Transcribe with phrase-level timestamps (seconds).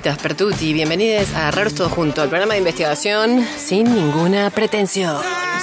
[0.00, 0.72] Tardecitas, Pertuti.
[0.72, 5.16] Bienvenidos a Raros Todo Junto, el programa de investigación sin ninguna pretensión.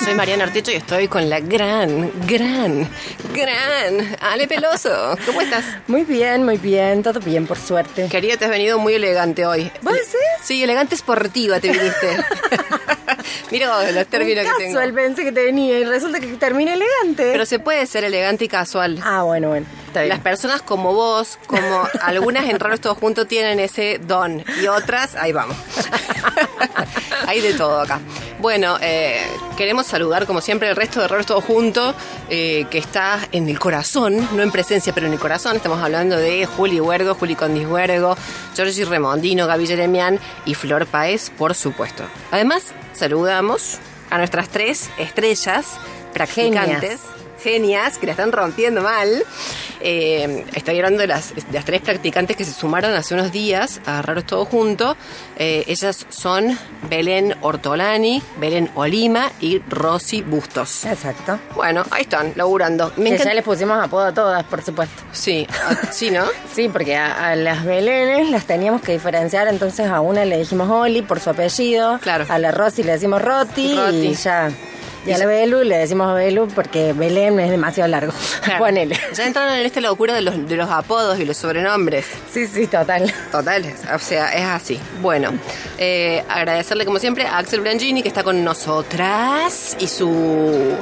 [0.04, 2.88] Soy Mariana Artecho y estoy con la gran, gran,
[3.34, 5.18] gran Ale Peloso.
[5.26, 5.66] ¿Cómo estás?
[5.88, 8.08] Muy bien, muy bien, todo bien, por suerte.
[8.10, 9.72] Querida, te has venido muy elegante hoy.
[9.82, 10.16] ¿Vos decís?
[10.44, 12.18] Sí, elegante esportiva te viniste.
[13.52, 14.74] Mira vos los términos Un que tengo.
[14.74, 17.30] casual pensé que te venía y resulta que termina elegante.
[17.32, 19.00] Pero se puede ser elegante y casual.
[19.04, 20.10] Ah, bueno, bueno, está bien.
[20.10, 25.16] Las personas como vos, como algunas en Raros Todos Juntos tienen ese don y otras,
[25.16, 25.56] ahí vamos.
[27.28, 28.00] Hay de todo acá.
[28.40, 29.20] Bueno, eh,
[29.58, 31.96] queremos saludar como siempre el resto de Raros Todos Juntos,
[32.30, 35.56] eh, que está en el corazón, no en presencia, pero en el corazón.
[35.56, 38.16] Estamos hablando de Juli Huergo, Juli Condis Huergo,
[38.56, 42.04] Giorgi Remondino, Gaby Jeremian y Flor Paez, por supuesto.
[42.32, 43.80] Además, saludamos
[44.12, 45.66] a nuestras tres estrellas
[46.14, 47.17] practicantes genias
[47.52, 49.24] que la están rompiendo mal.
[49.80, 53.80] Eh, estoy hablando de las, de las tres practicantes que se sumaron hace unos días
[53.86, 54.98] a Raros Todo Junto.
[55.38, 56.58] Eh, ellas son
[56.90, 60.84] Belén Ortolani, Belén Olima y Rosy Bustos.
[60.86, 61.40] Exacto.
[61.56, 62.92] Bueno, ahí están, laburando.
[62.98, 65.04] Me Que ya les pusimos apodo a todas, por supuesto.
[65.14, 66.26] Sí, ah, sí, ¿no?
[66.54, 70.70] Sí, porque a, a las Belenes las teníamos que diferenciar, entonces a una le dijimos
[70.70, 72.26] Oli por su apellido, Claro.
[72.28, 74.08] a la Rosy le decimos Roti, Roti.
[74.08, 74.50] y ya.
[75.08, 78.14] Y Y a la ya- Belu le decimos Belu porque Belén es demasiado largo.
[78.44, 78.60] Claro.
[78.66, 79.00] Ponele.
[79.16, 82.06] Ya entraron en esta locura de los, de los apodos y los sobrenombres.
[82.32, 83.12] Sí, sí, total.
[83.32, 83.64] Total,
[83.96, 84.80] o sea, es así.
[85.02, 85.32] Bueno,
[85.78, 90.76] eh, agradecerle como siempre a Axel Brangini que está con nosotras y su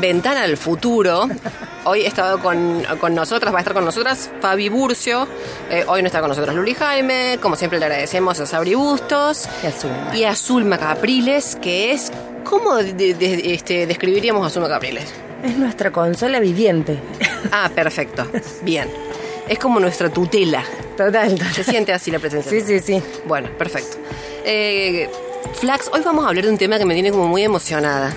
[0.00, 1.28] ventana al futuro.
[1.86, 5.28] Hoy ha estado con, con nosotras, va a estar con nosotras Fabi Burcio.
[5.70, 7.38] Eh, hoy no está con nosotros Luli Jaime.
[7.42, 9.48] Como siempre le agradecemos a Sabri Bustos.
[9.62, 10.16] Y a Zulma.
[10.16, 12.10] Y a Zulma Capriles, que es...
[12.44, 15.12] ¿Cómo de- de- este, describiríamos a Zulma Capriles?
[15.42, 16.98] Es nuestra consola viviente.
[17.52, 18.26] Ah, perfecto.
[18.62, 18.88] Bien.
[19.48, 20.64] Es como nuestra tutela.
[20.96, 21.64] Total, Se total.
[21.64, 22.50] siente así la presencia.
[22.50, 23.02] Sí, sí, sí.
[23.26, 23.98] Bueno, perfecto.
[24.44, 25.10] Eh,
[25.52, 28.12] Flax, hoy vamos a hablar de un tema que me tiene como muy emocionada.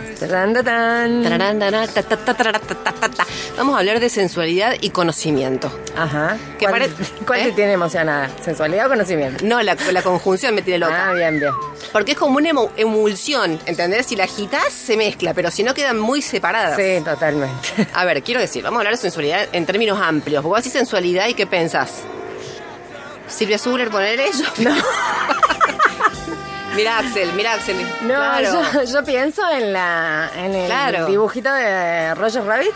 [3.57, 5.71] Vamos a hablar de sensualidad y conocimiento.
[5.95, 6.37] Ajá.
[6.59, 6.89] ¿Cuál,
[7.25, 7.43] cuál ¿Eh?
[7.45, 8.29] te tiene emocionada?
[8.43, 9.45] ¿Sensualidad o conocimiento?
[9.45, 11.09] No, la, la conjunción me tiene loca.
[11.09, 11.51] Ah, bien, bien.
[11.91, 14.07] Porque es como una emu- emulsión, ¿entendés?
[14.07, 16.75] Si la agitas, se mezcla, pero si no, quedan muy separadas.
[16.75, 17.87] Sí, totalmente.
[17.93, 20.43] A ver, quiero decir, vamos a hablar de sensualidad en términos amplios.
[20.43, 22.01] Vos decís sensualidad y ¿qué pensás?
[23.27, 24.45] ¿Silvia Zuller poner ello?
[24.59, 24.75] No.
[26.75, 27.77] mira Axel, mira Axel.
[28.01, 28.61] No, claro.
[28.73, 31.05] yo, yo pienso en la en el Claro.
[31.07, 32.71] dibujito de Roger Rabbit.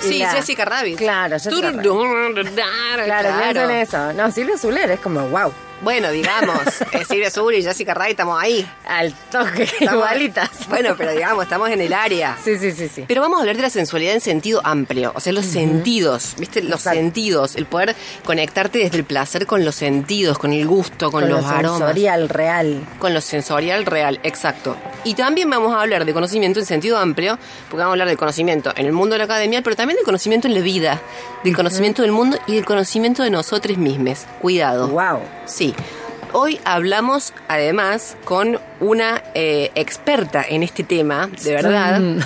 [0.00, 0.96] Sí, la- Jessica Rabbit.
[0.98, 1.80] Claro, Jessica Rabbit.
[1.82, 4.12] Claro, Claro, pienso en eso.
[4.12, 6.58] No, Silvia Zuller es como, wow, Bueno, digamos,
[7.08, 8.68] Silvia Zuller y Jessica Rabbit estamos ahí.
[8.86, 10.50] al toque, Estamos- igualitas.
[10.68, 12.36] Bueno, pero digamos, estamos en el área.
[12.42, 13.04] Sí, sí, sí, sí.
[13.06, 16.62] Pero vamos a hablar de la sensualidad en sentido amplio, o sea, los sentidos, ¿viste?
[16.62, 16.98] Los Exacto.
[16.98, 17.94] sentidos, el poder
[18.24, 21.78] conectarte desde el placer con los sentidos, con el gusto, con, Con los lo aromas.
[21.78, 22.84] sensorial real.
[22.98, 24.76] Con lo sensorial real, exacto.
[25.04, 27.38] Y también vamos a hablar de conocimiento en sentido amplio,
[27.70, 30.04] porque vamos a hablar del conocimiento en el mundo de la academia, pero también del
[30.04, 31.00] conocimiento en la vida,
[31.44, 34.26] del conocimiento del mundo y del conocimiento de nosotros mismos.
[34.40, 34.88] Cuidado.
[34.88, 35.20] Wow.
[35.48, 35.74] Sí.
[36.32, 42.00] Hoy hablamos además con una eh, experta en este tema, de verdad.
[42.00, 42.18] Mm.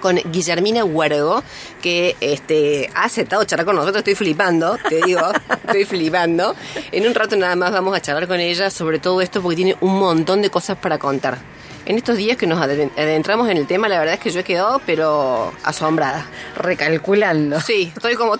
[0.00, 1.42] Con Guillermina Huergo,
[1.80, 3.98] que este, ha aceptado charlar con nosotros.
[3.98, 5.20] Estoy flipando, te digo,
[5.64, 6.54] estoy flipando.
[6.92, 9.76] En un rato nada más vamos a charlar con ella sobre todo esto porque tiene
[9.80, 11.38] un montón de cosas para contar.
[11.86, 14.44] En estos días que nos adentramos en el tema, la verdad es que yo he
[14.44, 16.26] quedado, pero asombrada.
[16.56, 17.60] Recalculando.
[17.60, 18.36] Sí, estoy como...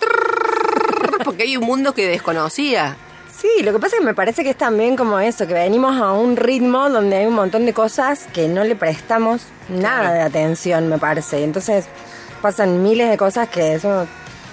[1.25, 2.97] Porque hay un mundo que desconocía.
[3.45, 6.01] Sí, lo que pasa es que me parece que es también como eso, que venimos
[6.01, 10.15] a un ritmo donde hay un montón de cosas que no le prestamos nada Claro.
[10.15, 11.41] de atención, me parece.
[11.41, 11.85] Y entonces
[12.41, 14.07] pasan miles de cosas que eso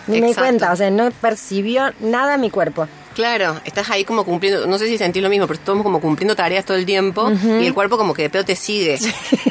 [0.08, 2.86] ni me di cuenta, o sea, no percibió nada mi cuerpo.
[3.16, 6.36] Claro, estás ahí como cumpliendo, no sé si sentís lo mismo, pero estamos como cumpliendo
[6.36, 7.30] tareas todo el tiempo
[7.60, 8.98] y el cuerpo como que de pedo te sigue.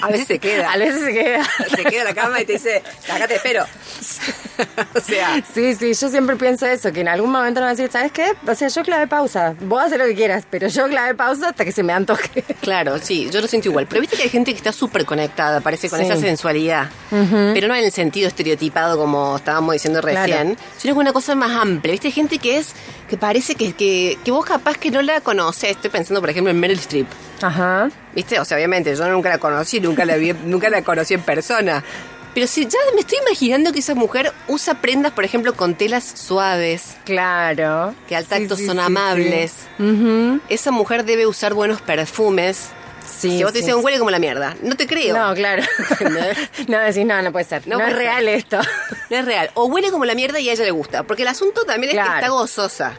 [0.03, 0.71] A veces se queda.
[0.73, 1.45] A veces se queda.
[1.77, 3.65] se queda en la cama y te dice, acá te espero.
[4.95, 7.77] o sea, Sí, sí, yo siempre pienso eso, que en algún momento me van a
[7.77, 8.33] decir, ¿sabes qué?
[8.47, 9.55] O sea, yo clave pausa.
[9.61, 12.43] Vos haces lo que quieras, pero yo clave pausa hasta que se me antoje.
[12.61, 13.87] claro, sí, yo lo siento igual.
[13.87, 16.06] Pero viste que hay gente que está súper conectada, parece, con Sí.
[16.06, 16.89] esa sensualidad.
[17.11, 20.21] Pero no en el sentido estereotipado como estábamos diciendo Claro.
[20.21, 21.93] recién, sino con una cosa más amplia.
[21.93, 22.69] Viste, hay gente que es,
[23.11, 25.73] que parece que, que, que vos capaz que no la conocés.
[25.73, 27.09] Estoy pensando, por ejemplo, en Meryl Streep.
[27.43, 27.91] Ajá.
[28.15, 28.39] ¿Viste?
[28.39, 31.83] O sea, obviamente, yo nunca la conocí, nunca la vi, nunca la conocí en persona.
[32.33, 36.05] Pero si ya me estoy imaginando que esa mujer usa prendas, por ejemplo, con telas
[36.05, 37.93] suaves, Claro.
[38.09, 39.55] que al tacto sí, son sí, amables.
[39.81, 40.39] Ujú.
[40.49, 42.69] Esa mujer debe usar buenos perfumes.
[43.19, 43.85] Sí, si vos te sí, dicen sí.
[43.85, 45.17] huele como la mierda, no te creo.
[45.17, 45.62] No, claro.
[46.69, 47.67] No, decís, no, no puede ser.
[47.67, 48.07] No No, puede es ser.
[48.07, 48.59] real esto.
[49.11, 49.51] No es real.
[49.55, 51.03] O huele como la mierda y a ella le gusta.
[51.03, 52.11] Porque el asunto también es Claro.
[52.12, 52.93] que está gozosa.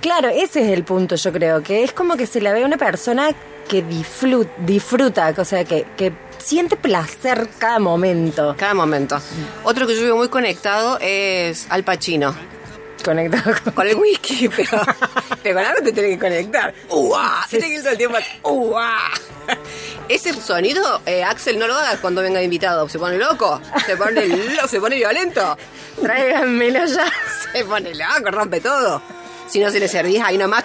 [0.00, 2.76] Claro, ese es el punto, yo creo, que es como que se la ve una
[2.76, 3.30] persona
[3.68, 8.54] que disfruta, disfruta o sea, que, que siente placer cada momento.
[8.58, 9.20] Cada momento.
[9.64, 12.34] Otro que yo veo muy conectado es Al Pacino.
[13.04, 13.72] Conectado con...
[13.74, 14.80] Con el whisky, pero,
[15.42, 16.74] pero con algo te tenés que conectar.
[16.88, 17.42] ¡Uah!
[17.48, 18.18] Se tiene que ir todo el tiempo.
[18.42, 19.10] ¡Uah!
[20.08, 22.88] Ese sonido, eh, Axel, no lo hagas cuando venga invitado.
[22.88, 25.56] Se pone loco, se pone loco, se pone violento.
[26.00, 27.10] Tráiganmelo ya.
[27.52, 29.02] Se pone loco, rompe todo.
[29.46, 30.64] Si no se le servís ahí nomás,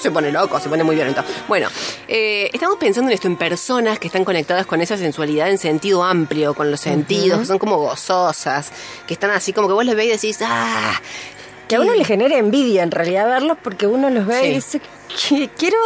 [0.00, 1.22] se pone loco, se pone muy violento.
[1.46, 1.68] Bueno,
[2.08, 6.02] eh, estamos pensando en esto, en personas que están conectadas con esa sensualidad en sentido
[6.02, 8.72] amplio, con los sentidos, que son como gozosas,
[9.06, 11.00] que están así como que vos les veis y decís, ¡ah!
[11.70, 14.46] Que a uno le genera envidia en realidad verlos porque uno los ve Sí.
[14.46, 14.80] y dice,
[15.28, 15.76] "Que- quiero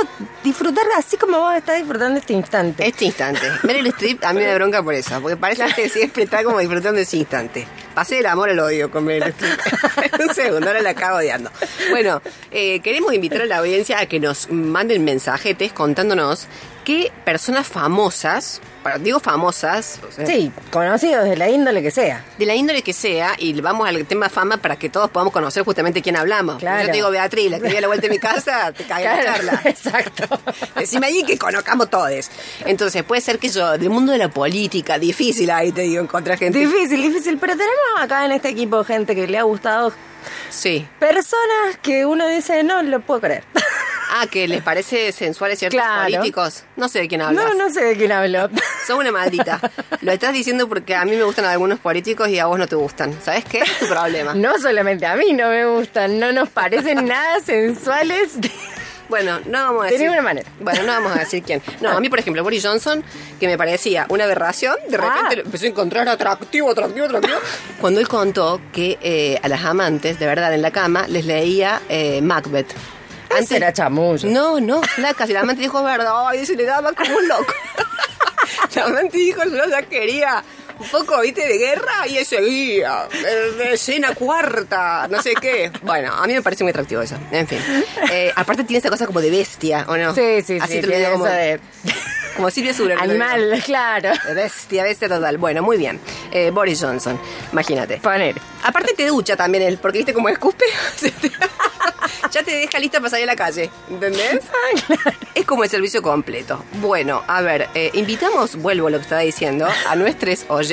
[0.42, 2.86] disfrutar así como vos estás disfrutando este instante.
[2.86, 3.42] Este instante.
[3.64, 6.58] Meryl Streep a mí me da bronca por eso, porque parece que siempre está como
[6.58, 7.66] disfrutando ese instante.
[7.94, 9.60] Pasé del amor al odio con Meryl Streep.
[10.28, 11.50] Un segundo, ahora la acabo odiando.
[11.90, 16.46] Bueno, eh, queremos invitar a la audiencia a que nos manden mensajetes contándonos
[16.84, 18.60] qué personas famosas,
[19.00, 22.22] digo famosas, o sea, Sí, conocidos de la índole que sea.
[22.38, 25.64] de la índole que sea, y vamos al tema fama para que todos podamos conocer
[25.64, 26.58] justamente quién hablamos.
[26.58, 26.81] Claro.
[26.82, 29.04] Yo te digo Beatriz, la que vive a la vuelta de mi casa, te cae
[29.04, 29.60] la Claro, charla.
[29.70, 30.38] Exacto.
[30.76, 32.31] Decime ahí que conozcamos todos.
[32.66, 36.36] Entonces, puede ser que yo, del mundo de la política, difícil ahí te digo, encontrar
[36.38, 36.58] gente.
[36.58, 39.92] Difícil, difícil, pero tenemos acá en este equipo gente que le ha gustado
[40.50, 40.86] Sí.
[40.98, 43.44] personas que uno dice, no lo puedo creer.
[44.11, 46.03] Ah, que les parece sensuales ciertos Claro.
[46.05, 46.65] políticos.
[46.77, 47.45] No sé de quién hablas.
[47.45, 48.49] No, no sé de quién hablo.
[48.87, 49.61] Sos una maldita.
[50.03, 52.77] Lo estás diciendo porque a mí me gustan algunos políticos y a vos no te
[52.77, 53.17] gustan.
[53.23, 53.59] ¿Sabes qué?
[53.59, 54.35] Es tu problema.
[54.35, 58.33] No solamente a mí no me gustan, no nos parecen nada sensuales.
[59.09, 60.06] Bueno, no vamos a De decir.
[60.06, 60.49] ninguna manera.
[60.61, 61.61] Bueno, no vamos a decir quién.
[61.81, 63.05] No, a mí, por ejemplo, Boris Johnson,
[63.39, 65.43] que me parecía una aberración, de repente Ah.
[65.45, 67.37] empezó a encontrar atractivo, atractivo, atractivo.
[67.81, 71.83] Cuando él contó que eh, a las amantes, de verdad, en la cama, les leía
[71.91, 72.73] eh, Macbeth.
[73.38, 74.28] Ese era chamullo.
[74.28, 75.26] No, no, flaca.
[75.26, 77.52] Si la amante dijo verdad, ay, se le daba como un loco.
[78.75, 80.44] la amante dijo, yo ya quería
[80.79, 82.15] un poco, viste, de guerra y.
[82.15, 85.71] De, de escena cuarta, no sé qué.
[85.82, 87.17] Bueno, a mí me parece muy atractivo eso.
[87.31, 87.59] En fin.
[88.11, 90.15] Eh, aparte tiene esa cosa como de bestia, ¿o no?
[90.15, 91.61] Sí, sí, Así sí, te lo digo como, de
[92.37, 92.97] como Silvia Sura.
[93.00, 94.11] animal, claro.
[94.35, 95.38] Bestia, bestia total.
[95.38, 96.00] Bueno, muy bien.
[96.32, 97.19] Eh, Boris Johnson,
[97.53, 97.99] imagínate.
[97.99, 98.35] Poner.
[98.65, 100.65] Aparte te ducha también él, porque viste cómo escupe.
[102.31, 104.41] ya te deja lista para salir a la calle, ¿entendés?
[105.35, 106.65] Es como el servicio completo.
[106.81, 110.63] Bueno, a ver, eh, invitamos, vuelvo a lo que estaba diciendo, a nuestros oyentes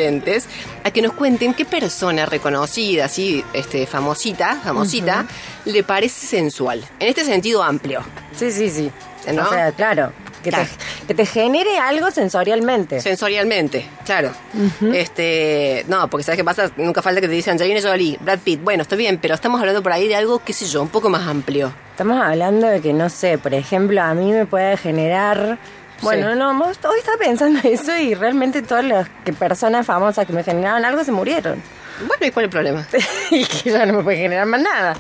[0.83, 5.25] a que nos cuenten qué persona reconocida, así, este, famosita, famosita,
[5.65, 6.83] le parece sensual.
[6.99, 8.01] En este sentido amplio.
[8.35, 8.91] Sí, sí, sí.
[9.33, 9.43] ¿No?
[9.43, 10.11] O sea, claro.
[10.43, 10.67] Que, Claro.
[11.01, 12.99] Te, que te genere algo sensorialmente.
[12.99, 14.31] Sensorialmente, claro.
[14.91, 18.63] Este, no, porque sabes qué pasa, nunca falta que te dicen Angelina Jolie, Brad Pitt.
[18.63, 21.09] Bueno, está bien, pero estamos hablando por ahí de algo, qué sé yo, un poco
[21.09, 21.71] más amplio.
[21.92, 25.59] Estamos hablando de que, no sé, por ejemplo, a mí me puede generar...
[26.01, 26.39] Bueno, Sí.
[26.39, 30.83] no, hoy estaba pensando eso y realmente todas las que personas famosas que me generaban
[30.85, 31.61] algo se murieron.
[32.07, 32.87] Bueno, ¿y cuál es el problema?
[33.31, 34.95] y que ya no me puede generar más nada.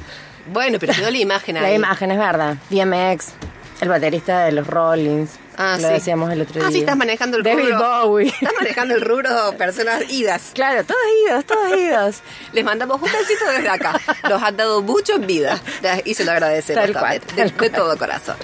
[0.51, 1.63] Bueno, pero quedó la imagen ahí.
[1.63, 2.55] La imagen es verdad.
[2.69, 3.33] DMX,
[3.81, 5.31] el baterista de los Rollins.
[5.57, 5.93] Ah, lo sí.
[5.93, 6.65] decíamos el otro día.
[6.67, 8.05] Ah, sí, estás manejando el David rubro.
[8.05, 8.27] Bowie.
[8.29, 10.51] Estás manejando el rubro personas idas.
[10.53, 12.21] Claro, todos idos, todos idos.
[12.53, 13.99] Les mandamos un besito desde acá.
[14.29, 15.59] Nos han dado mucho en vida.
[16.05, 18.35] Y se lo agradecemos Tal cual, también, de, todo corazón.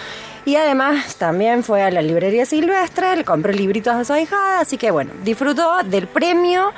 [0.46, 4.78] Y además también fue a la librería silvestre, le compró libritos a su ahijada, así
[4.78, 6.72] que bueno, disfrutó del premio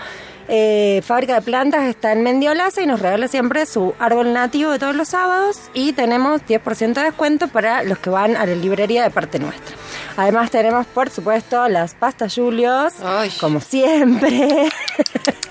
[0.51, 4.79] Eh, Fábrica de Plantas está en Mendiolaza y nos regala siempre su árbol nativo de
[4.79, 9.03] todos los sábados y tenemos 10% de descuento para los que van a la librería
[9.03, 9.75] de parte nuestra.
[10.17, 13.29] Además tenemos, por supuesto, las pastas Julios, Ay.
[13.39, 14.71] como siempre.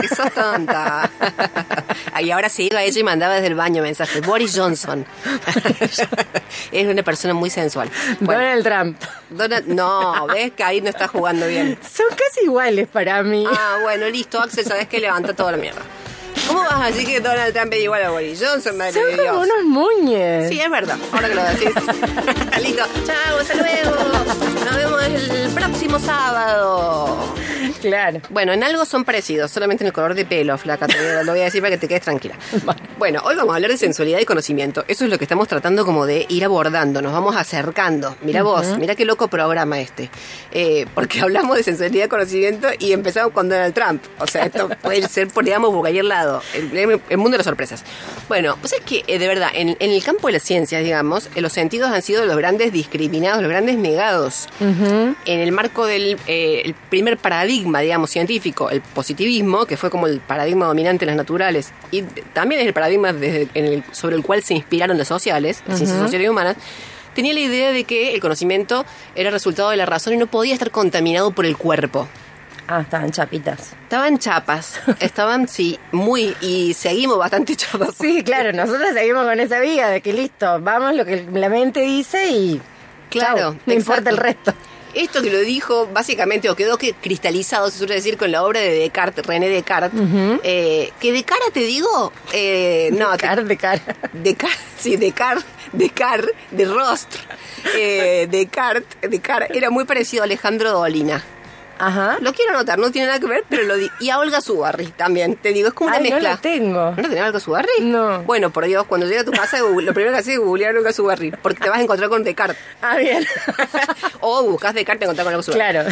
[0.01, 1.11] que sos tonta.
[2.21, 4.25] y ahora se iba ella y mandaba desde el baño mensajes.
[4.27, 5.05] Boris Johnson.
[6.73, 7.91] es una persona muy sensual.
[8.21, 9.03] Bueno, Donald Trump.
[9.31, 11.79] Donald- no, ves que ahí no está jugando bien.
[11.83, 13.45] Son casi iguales para mí.
[13.51, 15.81] Ah, bueno, listo, Axel, sabes que levanta toda la mierda.
[16.47, 19.15] ¿Cómo vas a decir que Donald Trump es igual a Boris Johnson, madre Son de
[19.15, 19.27] Dios?
[19.29, 20.49] como unos muñes.
[20.49, 20.97] Sí, es verdad.
[21.13, 21.69] Ahora que lo decís.
[22.63, 22.85] Listo.
[23.07, 23.97] Chao, hasta luego.
[24.65, 27.19] Nos vemos el próximo sábado.
[27.81, 28.21] Claro.
[28.31, 30.87] Bueno, en algo son parecidos, solamente en el color de pelo, flaca.
[30.87, 32.37] Te lo voy a decir para que te quedes tranquila.
[32.99, 34.83] Bueno, hoy vamos a hablar de sensualidad y conocimiento.
[34.89, 37.03] Eso es lo que estamos tratando como de ir abordando.
[37.03, 38.17] Nos vamos acercando.
[38.23, 40.09] Mira vos, mira qué loco programa este.
[40.51, 44.03] Eh, porque hablamos de sensualidad y conocimiento y empezamos con Donald Trump.
[44.19, 46.36] O sea, esto puede ser por, digamos, por cualquier lado.
[46.55, 47.85] El, el mundo de las sorpresas.
[48.29, 51.29] Bueno, pues es que, eh, de verdad, en, en el campo de las ciencias, digamos,
[51.35, 54.49] eh, los sentidos han sido los grandes discriminados, los grandes negados.
[55.25, 60.07] En el marco del eh, el primer paradigma, digamos, científico, el positivismo, que fue como
[60.07, 62.03] el paradigma dominante en las naturales, y
[62.33, 65.77] también es el paradigma desde en el- sobre el cual se inspiraron las sociales, las
[65.79, 66.57] ciencias sociales y humanas,
[67.15, 70.53] tenía la idea de que el conocimiento era resultado de la razón y no podía
[70.53, 72.09] estar contaminado por el cuerpo.
[72.69, 73.75] Ah, estaban chapitas.
[73.85, 77.95] Estaban chapas, estaban, sí, muy, y seguimos bastante chapas.
[77.99, 81.81] Sí, claro, nosotros seguimos con esa vía de que listo, vamos lo que la mente
[81.81, 82.61] dice y
[83.11, 84.53] Claro, chau, no importa el resto.
[84.95, 88.61] Esto que lo dijo básicamente, o quedó que cristalizado, se suele decir, con la obra
[88.61, 90.01] de Descartes, René Descartes,
[90.43, 93.83] eh, que de cara te digo, eh, no, te- Cara de cara.
[94.15, 97.21] Descartes, sí, Descartes, Descartes, de rostro,
[97.77, 101.23] eh, Descartes, Descartes, era muy parecido a Alejandro Dolina.
[101.79, 102.17] Ajá.
[102.21, 103.91] Lo quiero anotar, no tiene nada que ver, pero lo di.
[104.01, 106.31] Y a Olga Subarri también, te digo, es como una Ay, no mezcla.
[106.31, 106.91] la tengo.
[106.97, 107.69] ¿No tenés Olga Subarri?
[107.83, 108.23] No.
[108.23, 110.93] Bueno, por Dios, cuando llegue a tu casa, lo primero que haces es googlear Olga
[110.93, 112.59] Subarri, porque te vas a encontrar con Descartes.
[112.83, 113.27] Ah, bien.
[114.21, 115.61] o buscas Descartes y te encontrás con Olga Subarri.
[115.61, 115.89] Claro.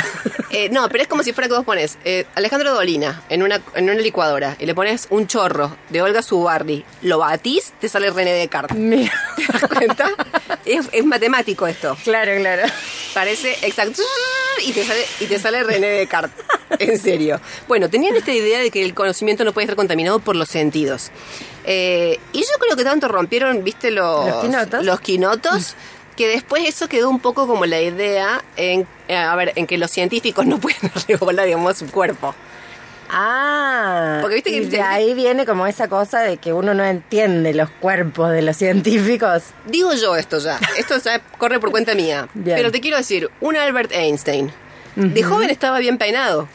[0.51, 3.61] Eh, no, pero es como si fuera que vos pones eh, Alejandro Dolina en una,
[3.75, 8.11] en una licuadora y le pones un chorro de Olga Subarri, lo batís, te sale
[8.11, 8.77] René Descartes.
[8.77, 9.13] Mira.
[9.37, 10.11] ¿Te das cuenta?
[10.65, 11.97] es, es matemático esto.
[12.05, 12.63] Claro, claro.
[13.15, 14.03] Parece exacto.
[14.65, 16.45] Y te sale, y te sale René Descartes.
[16.79, 17.41] En serio.
[17.69, 21.11] Bueno, tenían esta idea de que el conocimiento no puede estar contaminado por los sentidos.
[21.65, 24.85] Eh, y yo creo que tanto rompieron, viste, los, ¿Los quinotos?
[24.85, 25.77] los quinotos,
[26.17, 29.79] que después eso quedó un poco como la idea en, eh, a ver, en que
[29.79, 32.35] los científicos no pueden regular, digamos, su cuerpo.
[33.11, 36.75] Ah, Porque viste que y el de ahí viene como esa cosa de que uno
[36.75, 39.45] no entiende los cuerpos de los científicos.
[39.67, 42.29] Digo yo esto ya, esto ya corre por cuenta mía.
[42.35, 42.57] Bien.
[42.57, 44.51] Pero te quiero decir, un Albert Einstein,
[44.97, 46.49] de joven estaba bien peinado.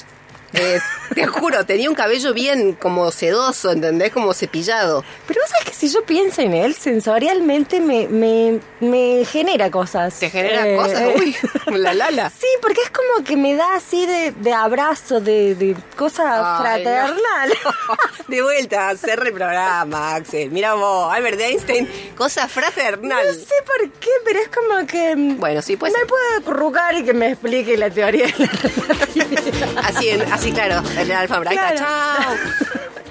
[0.53, 0.79] Eh,
[1.13, 4.11] te juro, tenía un cabello bien como sedoso, ¿entendés?
[4.11, 5.03] Como cepillado.
[5.27, 10.19] Pero vos sabés que si yo pienso en él, sensorialmente me, me, me genera cosas.
[10.19, 11.03] ¿Te genera Eh, cosas?
[11.17, 11.35] Uy,
[11.77, 12.31] la lala.
[12.39, 16.61] Sí, porque es como que me da así de, de abrazo, de, de cosa Ay,
[16.83, 17.53] fraternal.
[18.27, 20.51] De vuelta, hacer el programa, Axel.
[20.51, 23.25] Mira vos, Albert Einstein, cosa fraternal.
[23.25, 25.15] No sé por qué, pero es como que...
[25.15, 28.51] mm, Bueno, sí, pues me puede acurrucar y que me explique la teoría de la
[28.87, 29.79] relatividad.
[29.83, 31.51] así, en- así claro, el alfabra.
[31.51, 32.21] Ahí está, Claro.
[32.23, 32.33] chao.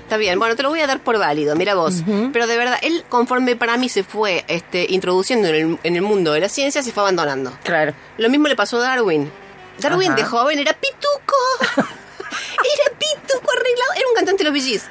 [0.02, 1.97] Está bien, bueno, te lo voy a dar por válido, mira vos.
[2.32, 6.02] Pero de verdad, él conforme para mí se fue este, introduciendo en el, en el
[6.02, 7.52] mundo de la ciencia, se fue abandonando.
[7.62, 7.92] Claro.
[8.16, 9.30] Lo mismo le pasó a Darwin.
[9.78, 10.16] Darwin Ajá.
[10.16, 11.37] de joven era pituco.
[12.30, 13.92] Era pituco arreglado.
[13.97, 14.82] Era un cantante de los VGs.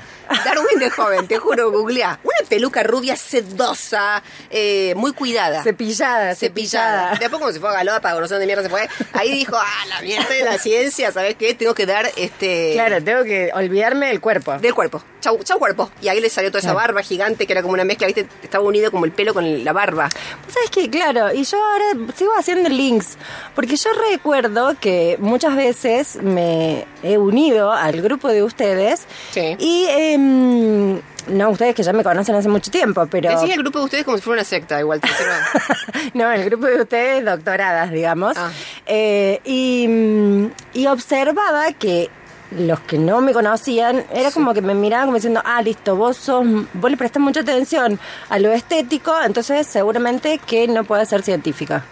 [0.46, 2.20] Darwin de joven, te juro, googleá.
[2.24, 5.64] Una peluca rubia sedosa, eh, muy cuidada.
[5.64, 7.12] Cepillada, cepillada.
[7.20, 8.88] Después como se fue a Galopa, no sé dónde mierda se fue.
[9.14, 11.54] Ahí dijo, ah, la mierda de la ciencia, ¿sabes qué?
[11.54, 12.72] Tengo que dar este...
[12.74, 14.58] Claro, tengo que olvidarme del cuerpo.
[14.58, 15.02] Del cuerpo.
[15.22, 15.36] Chao.
[15.36, 15.92] chau, chau cuerpo.
[16.02, 18.28] Y ahí le salió toda esa barba gigante que era como una mezcla, ¿viste?
[18.44, 20.10] Estaba unido como el pelo con la barba.
[20.48, 20.90] ¿Sabes qué?
[20.90, 23.18] Claro, y yo ahora sigo haciendo links,
[23.56, 29.56] porque yo recuerdo que muchas veces me he unido al grupo de ustedes Sí.
[29.60, 29.88] y...
[30.18, 33.30] em, no, ustedes que ya me conocen hace mucho tiempo, pero...
[33.30, 35.02] Decís el grupo de ustedes como si fuera una secta, igual.
[35.02, 35.08] te
[36.14, 38.36] no, el grupo de ustedes, doctoradas, digamos.
[38.38, 38.52] Ah.
[38.86, 42.10] Eh, y, y observaba que
[42.52, 46.16] los que no me conocían, era como que me miraban como diciendo, ah, listo, vos
[46.16, 51.24] sos, vos le prestás mucha atención a lo estético, entonces seguramente que no puede ser
[51.24, 51.84] científica.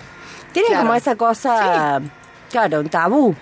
[0.54, 0.84] Tienen Claro.
[0.86, 2.02] como esa cosa,
[2.50, 3.36] claro, un tabú.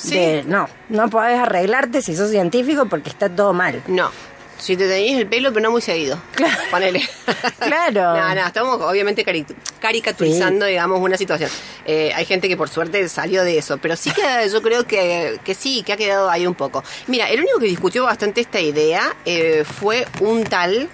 [0.00, 0.14] Sí.
[0.16, 3.82] De, no, no podés arreglarte si sos científico porque está todo mal.
[3.86, 4.10] No.
[4.58, 6.20] Si te tenías el pelo, pero no muy seguido.
[6.34, 6.60] Claro.
[6.70, 7.02] Ponele.
[7.58, 8.16] Claro.
[8.16, 9.46] No, no, estamos obviamente cari-
[9.80, 11.50] caricaturizando, digamos, una situación.
[11.86, 15.38] Eh, hay gente que por suerte salió de eso, pero sí que yo creo que,
[15.44, 16.82] que sí, que ha quedado ahí un poco.
[17.06, 20.88] Mira, el único que discutió bastante esta idea eh, fue un tal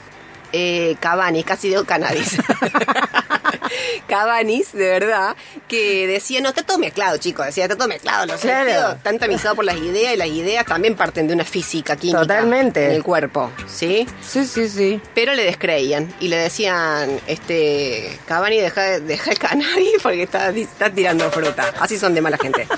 [0.53, 2.37] eh, Cabanis, casi digo cannabis.
[4.07, 5.37] Cabanis, de verdad,
[5.69, 8.69] que decía, no, está todo mezclado, chicos, decía, está todo mezclado, los Claro.
[8.71, 12.21] sentidos están tamizados por las ideas y las ideas también parten de una física química
[12.21, 12.87] Totalmente.
[12.87, 14.07] en el cuerpo, ¿sí?
[14.23, 15.01] Sí, sí, sí.
[15.15, 20.91] Pero le descreían y le decían, este, Cavani, deja, deja el cannabis porque está, está
[20.91, 21.73] tirando fruta.
[21.81, 22.67] Así son de mala gente.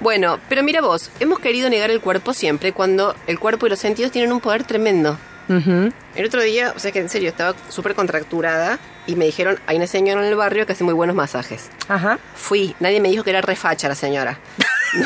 [0.00, 3.78] Bueno, pero mira vos, hemos querido negar el cuerpo siempre cuando el cuerpo y los
[3.78, 5.18] sentidos tienen un poder tremendo.
[5.50, 5.92] Ujú.
[6.14, 9.76] El otro día, o sea que en serio, estaba súper contracturada y me dijeron, hay
[9.76, 11.70] una señora en el barrio que hace muy buenos masajes.
[11.88, 12.18] Ajá.
[12.36, 14.38] Fui, nadie me dijo que era refacha la señora.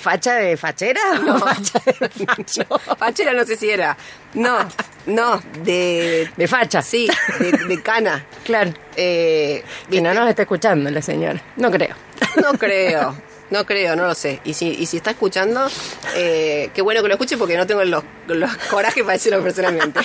[0.00, 1.00] ¿Facha de fachera?
[1.24, 1.38] No.
[1.38, 1.92] facha de
[2.26, 2.78] facho?
[2.98, 3.96] Fachera no sé si era.
[4.34, 4.58] No,
[5.06, 6.30] no, de...
[6.36, 6.80] De facha.
[6.82, 8.24] Sí, de, de cana.
[8.44, 8.72] Claro.
[8.96, 11.42] Eh, Que no nos está escuchando la señora.
[11.56, 11.94] No creo.
[12.42, 13.16] No creo,
[13.50, 14.40] no creo, no lo sé.
[14.44, 15.68] Y si, y si está escuchando,
[16.14, 20.00] eh, qué bueno que lo escuche porque no tengo los, los corajes para decirlo personalmente.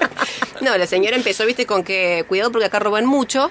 [0.60, 3.50] no, la señora empezó, viste, con que cuidado porque acá roban mucho.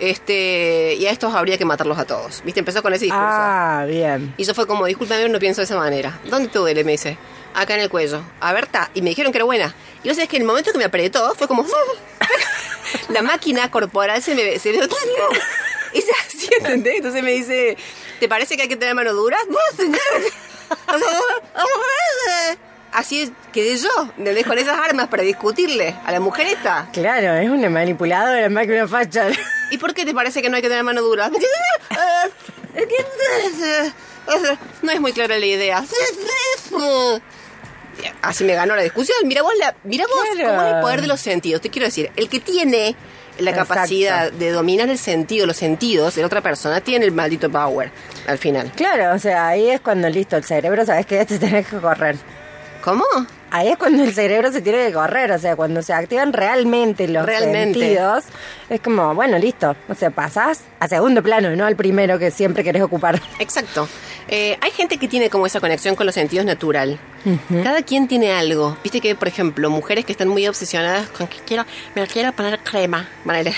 [0.00, 2.42] Este, y a estos habría que matarlos a todos.
[2.44, 2.60] ¿Viste?
[2.60, 3.26] Empezó con ese discurso.
[3.26, 4.32] Ah, bien.
[4.36, 6.20] Y eso fue como, discúlpame, no pienso de esa manera.
[6.24, 6.84] ¿Dónde te duele?
[6.84, 7.18] Me dice.
[7.54, 8.22] Acá en el cuello.
[8.40, 8.90] A ver, ta.
[8.94, 9.74] Y me dijeron que era buena.
[10.04, 11.66] Y vos sabés que en el momento que me apretó, fue como...
[13.08, 14.58] la máquina corporal se me...
[14.58, 14.78] Se me
[15.92, 16.96] y se así, ¿entendés?
[16.96, 17.76] Entonces me dice,
[18.20, 19.36] ¿te parece que hay que tener mano dura?
[22.92, 24.46] Así es, quedé yo, ¿entendés?
[24.46, 26.88] Con esas armas para discutirle a la mujer esta.
[26.92, 29.28] Claro, es una manipuladora más que una facha.
[29.70, 31.30] ¿Y por qué te parece que no hay que tener mano dura?
[34.82, 35.84] No es muy clara la idea.
[38.22, 39.16] Así me ganó la discusión.
[39.24, 40.48] Mira vos, la, mira vos Claro.
[40.50, 41.60] cómo es el poder de los sentidos.
[41.60, 42.96] Te quiero decir, el que tiene
[43.38, 43.74] la Exacto.
[43.74, 47.90] capacidad de dominar el sentido, los sentidos de la otra persona, tiene el maldito power
[48.26, 48.70] al final.
[48.74, 51.78] Claro, o sea, ahí es cuando listo el cerebro, sabes que ya te tenés que
[51.78, 52.16] correr.
[52.82, 53.04] ¿Cómo?
[53.50, 57.08] Ahí es cuando el cerebro se tiene que correr, o sea, cuando se activan realmente
[57.08, 57.78] los Realmente.
[57.78, 58.24] sentidos,
[58.68, 62.62] es como, bueno, listo, o sea, pasás a segundo plano, no al primero que siempre
[62.62, 63.20] querés ocupar.
[63.38, 63.88] Exacto.
[64.28, 66.98] Eh, hay gente que tiene como esa conexión con los sentidos natural.
[67.62, 68.76] Cada quien tiene algo.
[68.82, 72.58] Viste que, por ejemplo, mujeres que están muy obsesionadas con que quiero, me quiero poner
[72.60, 73.08] crema.
[73.24, 73.54] Manele.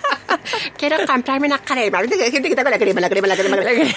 [0.76, 2.00] quiero comprarme una crema.
[2.00, 3.56] Viste que hay gente que está con la crema, la crema, la crema.
[3.56, 3.90] La crema.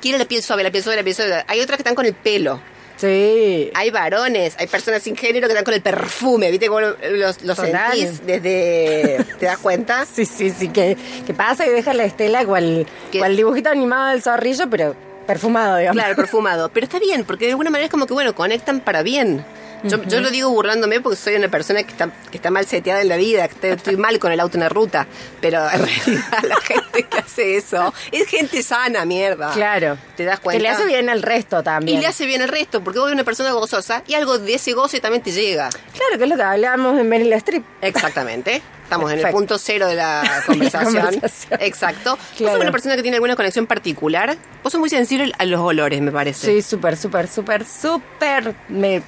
[0.00, 1.44] Quiero la piel suave, la piel suave, la piel suave.
[1.46, 2.60] Hay otras que están con el pelo.
[3.04, 3.70] Sí.
[3.74, 6.50] Hay varones, hay personas sin género que están con el perfume.
[6.50, 9.24] ¿Viste cómo los, los sentís desde...
[9.38, 10.06] ¿Te das cuenta?
[10.14, 12.86] Sí, sí, sí, que, que pasa y deja la estela cual,
[13.16, 14.94] cual dibujito animado del zorrillo, pero
[15.26, 16.00] perfumado, digamos.
[16.00, 16.70] Claro, perfumado.
[16.72, 19.44] Pero está bien, porque de alguna manera es como que, bueno, conectan para bien.
[19.84, 23.00] Yo, yo lo digo burlándome porque soy una persona que está, que está mal seteada
[23.02, 25.06] en la vida, que estoy, mal con el auto en la ruta.
[25.40, 29.52] Pero en realidad la gente que hace eso es gente sana, mierda.
[29.52, 29.96] Claro.
[30.16, 30.58] ¿Te das cuenta?
[30.58, 31.98] Que le hace bien al resto también.
[31.98, 34.54] Y le hace bien el resto, porque vos eres una persona gozosa y algo de
[34.54, 35.68] ese goce también te llega.
[35.70, 37.64] Claro, que es lo que hablábamos en Meryl Streep.
[37.82, 38.62] Exactamente.
[38.84, 41.02] Estamos en el punto cero de la conversación.
[41.04, 41.58] conversación.
[41.62, 42.16] Exacto.
[42.16, 42.52] Vos Claro.
[42.54, 44.36] sos una persona que tiene alguna conexión particular.
[44.62, 46.46] Vos sos muy sensible a los olores, me parece.
[46.46, 48.54] Sí, súper, súper, súper, súper.
[48.68, 49.02] Me...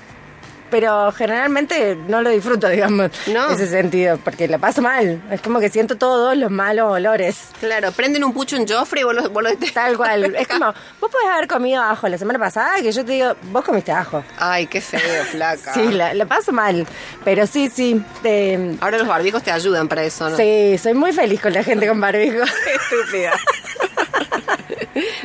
[0.76, 3.48] Pero generalmente no lo disfruto, digamos, No.
[3.50, 5.22] ese sentido, porque la paso mal.
[5.30, 7.48] Es como que siento todos los malos olores.
[7.60, 10.34] Claro, prenden un pucho en Joffrey y vos lo, vos lo Tal cual.
[10.38, 10.66] Es como,
[11.00, 14.22] vos podés haber comido ajo la semana pasada, que yo te digo, vos comiste ajo.
[14.38, 15.72] Ay, qué feo, flaca.
[15.72, 16.86] Sí, la, la paso mal.
[17.24, 18.02] Pero sí, sí.
[18.22, 20.36] te- Ahora los barbijos te ayudan para eso, ¿no?
[20.36, 22.42] Sí, soy muy feliz con la gente con barbijo.
[22.92, 23.32] Estúpida.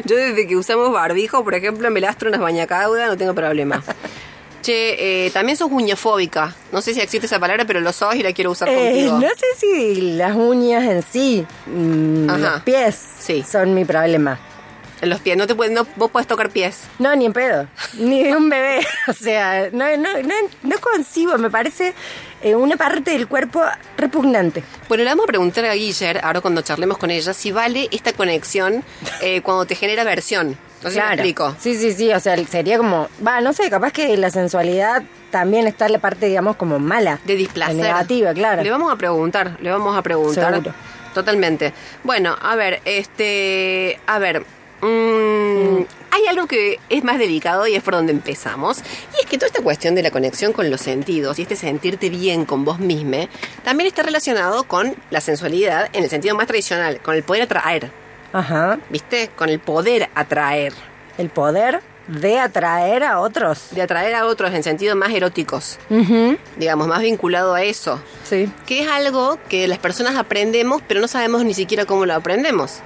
[0.06, 3.84] Yo desde que usamos barbijo, por ejemplo, me lastro unas bañacaudas, no tengo problema.
[4.62, 6.56] Che, eh, también sos uñafóbica.
[6.72, 9.20] No sé si existe esa palabra, pero lo sos y la quiero usar Eh, contigo.
[9.20, 13.44] no sé si las uñas en sí, mm, los pies, Sí.
[13.50, 14.40] son mi problema.
[15.02, 16.82] En los pies, no te puedes, no, vos podés tocar pies.
[17.00, 17.68] No, ni en pedo.
[17.98, 18.86] Ni de un bebé.
[19.08, 21.40] O sea, no, no, no, no concibo.
[21.40, 21.96] Me parece
[22.44, 23.64] eh, una parte del cuerpo
[23.98, 24.64] repugnante.
[24.88, 28.14] Bueno, le vamos a preguntar a Guiller, ahora cuando charlemos con ella, si vale esta
[28.14, 28.84] conexión
[29.22, 30.56] eh, cuando te genera aversión.
[30.84, 31.56] No sé si me explico.
[31.60, 32.12] Sí, sí, sí.
[32.12, 33.08] O sea, sería como.
[33.26, 37.20] Va, no sé, capaz que la sensualidad también está en la parte, digamos, como mala.
[37.26, 37.76] De displacer.
[37.76, 38.64] Negativa, claro.
[38.64, 40.54] Le vamos a preguntar, le vamos a preguntar.
[40.54, 40.74] Seguro.
[41.14, 41.74] Totalmente.
[42.04, 44.00] Bueno, a ver, este.
[44.08, 44.44] A ver.
[44.82, 48.80] mm, Hay algo que es más delicado y es por donde empezamos.
[48.80, 52.10] Y es que toda esta cuestión de la conexión con los sentidos y este sentirte
[52.10, 53.28] bien con vos misma
[53.64, 57.92] también está relacionado con la sensualidad en el sentido más tradicional, con el poder atraer.
[58.34, 58.80] Ajá.
[58.90, 59.30] ¿Viste?
[59.36, 60.74] Con el poder atraer.
[61.18, 63.68] El poder de atraer a otros.
[63.72, 65.78] De atraer a otros en sentidos más eróticos.
[66.58, 68.02] Digamos, más vinculado a eso.
[68.24, 72.14] Sí, Que es algo que las personas aprendemos, pero no sabemos ni siquiera cómo lo
[72.16, 72.80] aprendemos.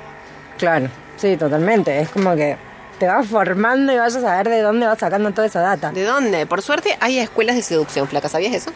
[0.58, 0.90] claro.
[1.18, 2.02] Sí, totalmente.
[2.02, 2.58] Es como que
[3.00, 5.92] te vas formando y vas a saber de dónde vas sacando toda esa data.
[5.92, 6.46] ¿De dónde?
[6.46, 8.28] Por suerte hay escuelas de seducción, flaca.
[8.28, 8.72] ¿Sabías eso?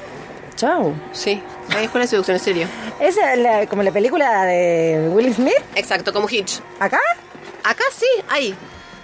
[0.59, 0.93] Chau.
[1.13, 1.41] Sí,
[1.73, 2.67] hay escuelas de seducción, en serio.
[2.99, 5.53] Es la- como la película de Will Smith.
[5.75, 6.59] Exacto, como Hitch.
[6.81, 6.99] ¿Acá?
[7.63, 8.53] Acá sí, hay.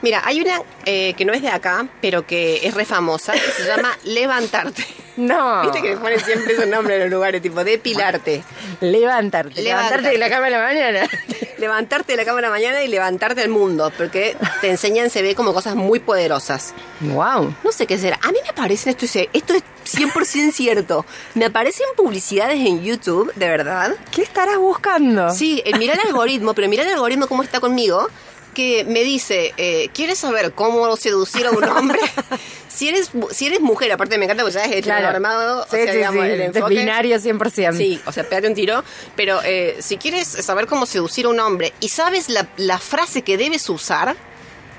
[0.05, 3.39] Mira, hay una eh, que no es de acá, pero que es re famosa, que
[3.39, 4.85] se llama Levantarte.
[5.17, 5.63] No.
[5.63, 8.43] Viste que le ponen siempre esos nombres en los lugares, tipo depilarte.
[8.81, 9.63] Levantarte.
[9.63, 11.09] Levantarte de la cama en la mañana.
[11.57, 15.23] Levantarte de la cama en la mañana y levantarte al mundo, porque te enseñan, se
[15.23, 16.75] ve como cosas muy poderosas.
[16.99, 17.55] wow.
[17.63, 18.19] No sé qué será.
[18.21, 23.33] A mí me aparecen, esto es, esto es 100% cierto, me aparecen publicidades en YouTube,
[23.33, 23.95] de verdad.
[24.11, 25.31] ¿Qué estarás buscando?
[25.31, 28.07] Sí, eh, mira el algoritmo, pero mira el algoritmo cómo está conmigo,
[28.55, 31.99] que me dice, eh, ¿quieres saber cómo seducir a un hombre?
[32.67, 35.91] si eres si eres mujer, aparte me encanta porque ya es heteronormado, Sí, o sea,
[35.91, 36.31] sí, digamos, sí.
[36.31, 36.75] el enfoque...
[36.75, 37.77] binario 100%.
[37.77, 38.83] Sí, o sea, pégate un tiro.
[39.15, 43.21] Pero eh, si quieres saber cómo seducir a un hombre y sabes la, la frase
[43.21, 44.15] que debes usar,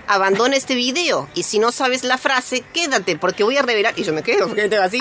[0.09, 1.29] abandona este video.
[1.35, 3.95] Y si no sabes la frase, quédate, porque voy a revelar.
[3.97, 5.01] Y yo me quedo, porque tengo así.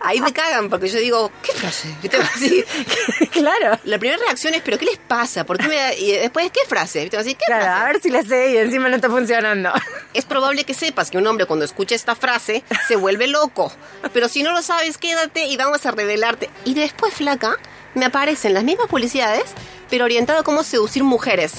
[0.00, 1.94] Ahí me cagan, porque yo digo, ¿qué frase?
[2.02, 2.64] ¿Qué tengo así?
[3.32, 3.78] claro.
[3.84, 5.44] La primera reacción es, ¿pero qué les pasa?
[5.44, 7.00] ¿Por qué me da- Y después, ¿qué frase?
[7.02, 7.16] ¿Viste?
[7.16, 7.80] Así, ¿qué Claro, frase?
[7.80, 9.72] a ver si la sé y encima no está funcionando.
[10.14, 13.72] Es probable que sepas que un hombre cuando escucha esta frase se vuelve loco.
[14.12, 16.50] Pero si no lo sabes, quédate y vamos a revelarte.
[16.64, 17.56] Y después, flaca,
[17.94, 19.44] me aparecen las mismas publicidades,
[19.90, 21.54] pero orientado a cómo seducir mujeres.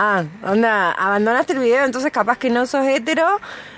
[0.00, 3.26] Ah, onda, abandonaste el video, entonces capaz que no sos hetero,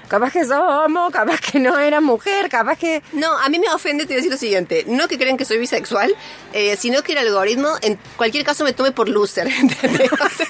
[0.07, 3.03] capaz que sos homo, capaz que no eras mujer, capaz que...
[3.13, 4.85] No, a mí me ofende, te voy a decir lo siguiente.
[4.87, 6.15] No que creen que soy bisexual,
[6.53, 9.47] eh, sino que el algoritmo, en cualquier caso, me tome por loser.
[9.61, 10.13] ¿entendés?
[10.13, 10.47] O sea,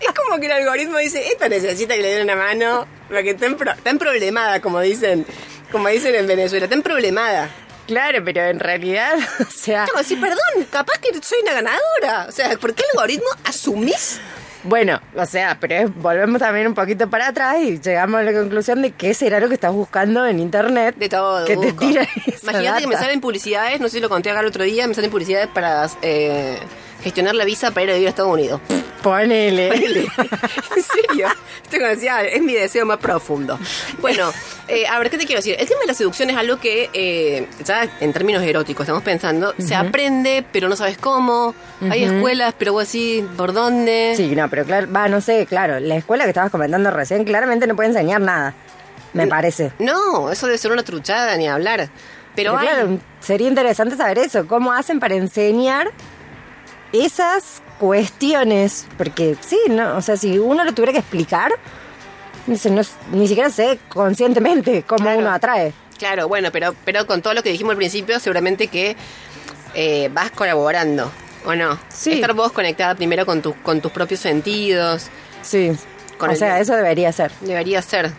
[0.00, 3.44] es como que el algoritmo dice, esta necesita que le den una mano, porque está,
[3.44, 5.26] en pro- está en problemada, como dicen,
[5.70, 7.50] como dicen en Venezuela, está en problemada.
[7.86, 9.84] Claro, pero en realidad, o sea...
[9.84, 12.26] Que decir, perdón, capaz que soy una ganadora.
[12.26, 14.18] O sea, ¿por qué el algoritmo asumís?
[14.62, 18.32] Bueno, o sea, pero es- volvemos también un poquito para atrás y llegamos a la
[18.32, 20.96] conclusión de qué será lo que estás buscando en internet.
[20.96, 21.44] De todo.
[21.46, 21.86] Que te busco.
[21.86, 23.06] tira esa Imagínate que me data.
[23.06, 25.88] salen publicidades, no sé si lo conté acá el otro día, me salen publicidades para
[26.02, 26.58] eh,
[27.02, 28.60] gestionar la visa para ir a vivir a Estados Unidos.
[29.02, 29.68] Ponele.
[29.68, 30.00] Ponele.
[30.76, 31.28] en serio.
[31.64, 33.58] Esto decía, es mi deseo más profundo.
[34.00, 34.30] Bueno,
[34.68, 35.56] eh, a ver, ¿qué te quiero decir?
[35.58, 39.54] El tema de la seducción es algo que, eh, ya en términos eróticos, estamos pensando,
[39.58, 41.54] se aprende, pero no sabes cómo.
[41.90, 44.12] Hay escuelas, pero vos así, ¿por dónde?
[44.16, 47.66] Sí, no, pero claro, va, no sé, claro, la escuela que estabas comentando recién claramente
[47.66, 48.54] no puede enseñar nada,
[49.14, 49.72] me parece.
[49.78, 51.88] No, eso debe ser una truchada ni hablar.
[52.36, 55.90] Pero, Pero hay- claro, sería interesante saber eso, cómo hacen para enseñar
[56.92, 61.52] esas cuestiones, porque sí, no, o sea, si uno lo tuviera que explicar,
[62.46, 65.20] no, ni siquiera sé conscientemente cómo Claro.
[65.20, 65.72] uno atrae.
[65.98, 68.96] Claro, bueno, pero, pero con todo lo que dijimos al principio, seguramente que
[69.74, 71.10] eh, vas colaborando,
[71.44, 71.78] ¿o no?
[71.88, 72.12] Sí.
[72.12, 75.06] Estar vos conectada primero con, tus con tus propios sentidos,
[75.42, 75.72] Sí,
[76.18, 78.10] Con o el- sea, eso debería ser, debería ser.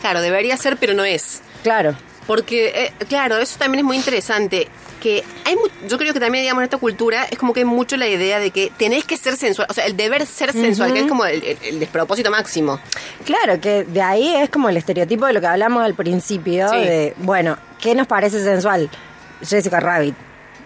[0.00, 1.40] Claro, debería ser, pero no es.
[1.62, 1.94] claro.
[2.26, 4.68] Porque, eh, claro, eso también es muy interesante.
[5.04, 7.66] Que hay mu- yo creo que también, digamos, en esta cultura es como que hay
[7.66, 9.66] mucho la idea de que tenés que ser sensual.
[9.70, 12.80] O sea, el deber ser sensual, que es como el, el- el despropósito máximo.
[13.26, 16.76] Claro, que de ahí es como el estereotipo de lo que hablamos al principio, Sí.
[16.78, 18.88] de, bueno, ¿qué nos parece sensual?
[19.46, 20.14] Jessica Rabbit.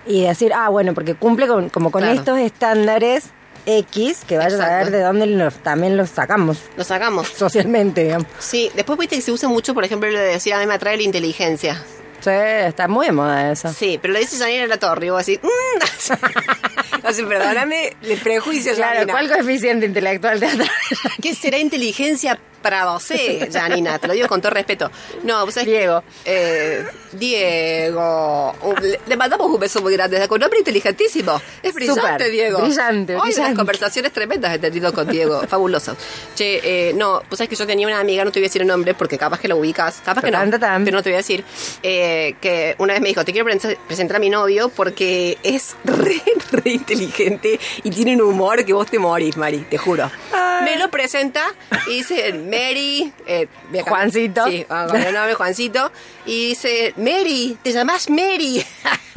[0.07, 2.17] Y decir, ah, bueno, porque cumple con, como con Claro.
[2.17, 3.25] estos estándares
[3.67, 7.27] X, que vaya a saber de dónde los, también los sacamos Lo sacamos.
[7.37, 8.29] socialmente, digamos.
[8.39, 10.75] Sí, después viste que se usa mucho, por ejemplo, lo de decir, a mí me
[10.75, 11.83] atrae la inteligencia.
[12.21, 13.73] Sí, está muy de moda eso.
[13.73, 17.03] Sí, pero lo dice Janina La Torre y vos así, mm.
[17.05, 19.13] así, perdóname, el prejuicio Claro, Janina.
[19.13, 20.69] ¿cuál coeficiente intelectual te atrae?
[21.23, 23.07] ¿Qué será inteligencia para vos,
[23.53, 24.91] Janina, te lo digo con todo respeto.
[25.23, 26.03] No, vos sabés, Diego.
[26.25, 28.55] Eh, Diego.
[28.83, 31.41] Le, le mandamos un beso muy grande, con un hombre inteligentísimo.
[31.63, 32.61] Es brillante, Diego.
[32.61, 33.57] brillante, Hoy unas brillante.
[33.57, 35.97] conversaciones tremendas he tenido con Diego, fabulosas.
[36.35, 38.63] Che, eh, no, vos sabés que yo tenía una amiga, no te voy a decir
[38.63, 41.19] el nombre porque capaz que lo ubicas, capaz que no, pero no te voy a
[41.19, 41.45] decir,
[41.83, 42.08] eh,
[42.41, 46.21] que una vez me dijo, te quiero pre- presentar a mi novio porque es re,
[46.53, 50.11] re inteligente y tiene un humor que vos te morís, Mari, te juro.
[50.33, 50.65] Ay.
[50.65, 51.43] Me lo presenta
[51.87, 53.47] y dice, Mary, eh,
[53.87, 54.47] Juancito.
[54.49, 55.93] Sí, vamos, el nombre Juancito.
[56.27, 58.65] Y dice, Mary, te llamás Mary.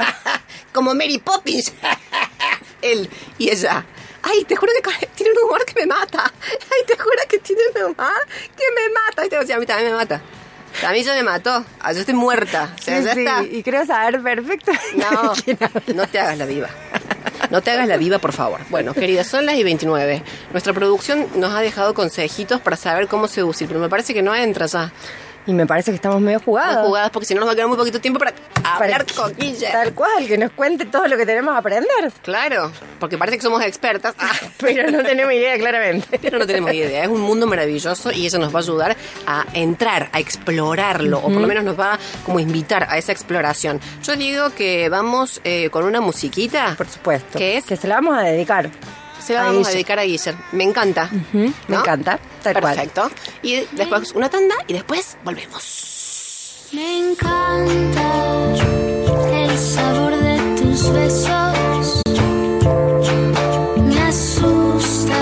[0.72, 1.72] Como Mary Poppins.
[2.82, 3.84] Él y ella.
[4.22, 6.32] Ay, te juro que tiene un humor que me mata.
[6.50, 8.26] Ay, te juro que tiene un humor
[8.56, 9.26] que me mata.
[9.26, 10.22] Y te decía, a mí también me mata.
[10.86, 11.64] A mí ya me mató.
[11.80, 12.74] Ah, Yo estoy muerta.
[12.78, 13.42] O sea, Sí, ya sí, está.
[13.44, 14.72] y creo saber perfecto.
[14.96, 15.32] No,
[15.94, 16.68] no te hagas la viva.
[17.50, 18.60] No te hagas la viva, por favor.
[18.70, 20.22] Bueno, queridas, son las y 29.
[20.52, 24.34] Nuestra producción nos ha dejado consejitos para saber cómo seducir, pero me parece que no
[24.34, 24.92] entra ya.
[25.44, 26.86] Y me parece que estamos medio jugados.
[26.86, 29.36] Jugadas, porque si no nos va a quedar muy poquito tiempo para hablar Para- con
[29.36, 29.68] Guille.
[29.72, 32.12] Tal cual, que nos cuente todo lo que tenemos a aprender.
[32.22, 34.14] Claro, porque parece que somos expertas.
[34.20, 36.18] Ah, Pero no tenemos idea, claramente.
[36.20, 37.02] pero no tenemos idea.
[37.02, 41.22] Es un mundo maravilloso y ella nos va a ayudar a entrar, a explorarlo, o
[41.22, 43.80] por lo menos nos va a como invitar a esa exploración.
[44.04, 46.74] Yo digo que vamos eh, con una musiquita.
[46.76, 47.36] Por supuesto.
[47.38, 47.64] ¿Qué es?
[47.64, 48.70] Que se la vamos a dedicar.
[49.24, 49.76] Se la a vamos a ella.
[49.76, 50.34] dedicar a Guiller.
[50.52, 51.08] Me encanta.
[51.32, 51.78] me ¿No?
[51.80, 52.74] encanta, tal cual.
[52.76, 53.10] Perfecto.
[53.42, 56.68] Y después una tanda y después volvemos.
[56.72, 58.12] Me encanta
[59.32, 62.02] el sabor de tus besos.
[63.76, 65.21] Me asusta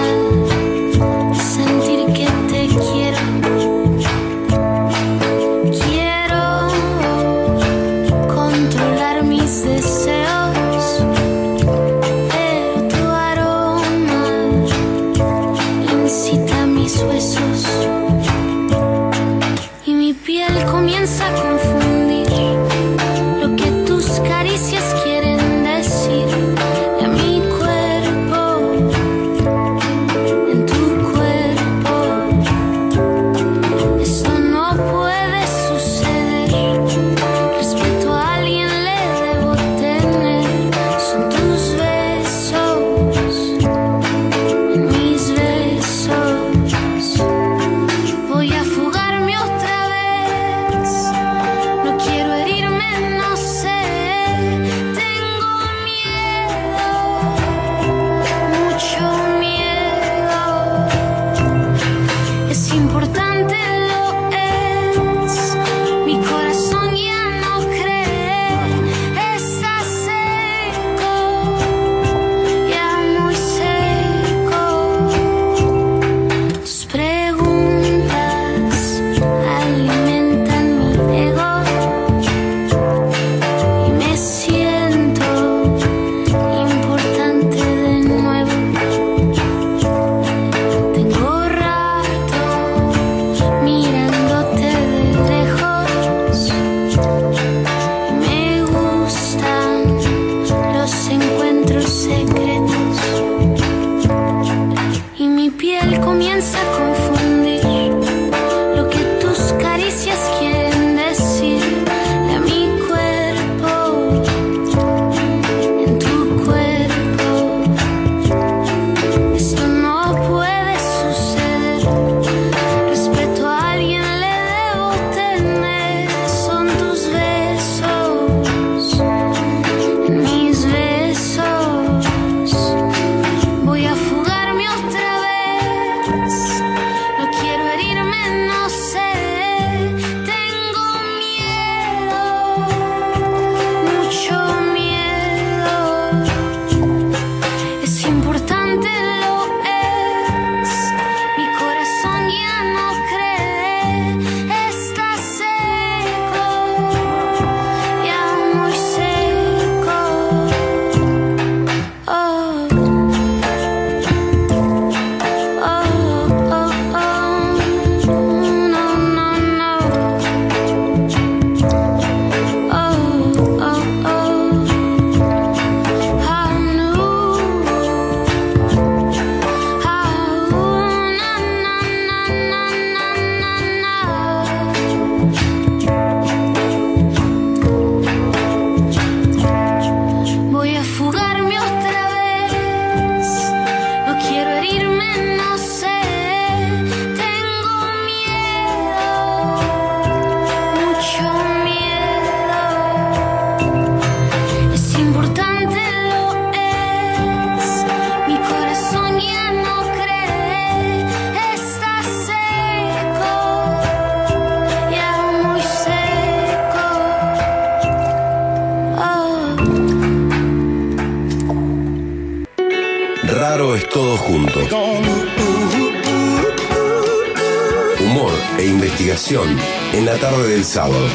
[229.92, 231.07] en la tarde del sábado.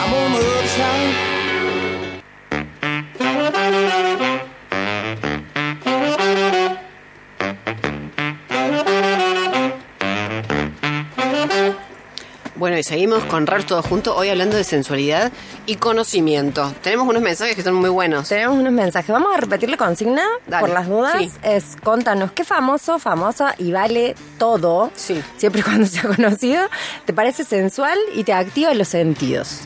[12.86, 15.32] Seguimos con Raro Todo Junto, hoy hablando de sensualidad
[15.66, 16.72] y conocimiento.
[16.84, 18.30] Tenemos unos mensajes que son muy buenos.
[18.30, 19.10] Tenemos unos mensajes.
[19.10, 20.62] Vamos a repetir la consigna Dale.
[20.62, 21.16] por las dudas.
[21.18, 21.32] Sí.
[21.42, 25.20] Es contanos qué famoso, famosa y vale todo, Sí.
[25.36, 26.62] siempre y cuando sea conocido,
[27.06, 29.62] te parece sensual y te activa los sentidos.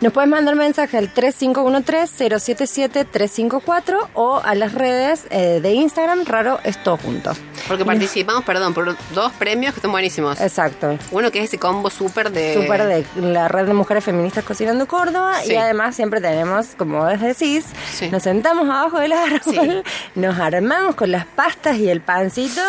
[0.00, 6.80] Nos puedes mandar mensaje al 3513-077-354 o a las redes eh, de Instagram, raro es
[6.84, 7.32] todo junto.
[7.68, 10.40] Porque participamos, perdón, por dos premios que están buenísimos.
[10.40, 10.98] Exacto.
[11.10, 12.54] Uno que es ese combo súper de...
[12.54, 15.52] Súper de la red de mujeres feministas cocinando Córdoba Sí.
[15.52, 18.08] y además siempre tenemos, como vos decís, Sí.
[18.10, 19.82] nos sentamos abajo del árbol, Sí.
[20.14, 22.60] nos armamos con las pastas y el pancito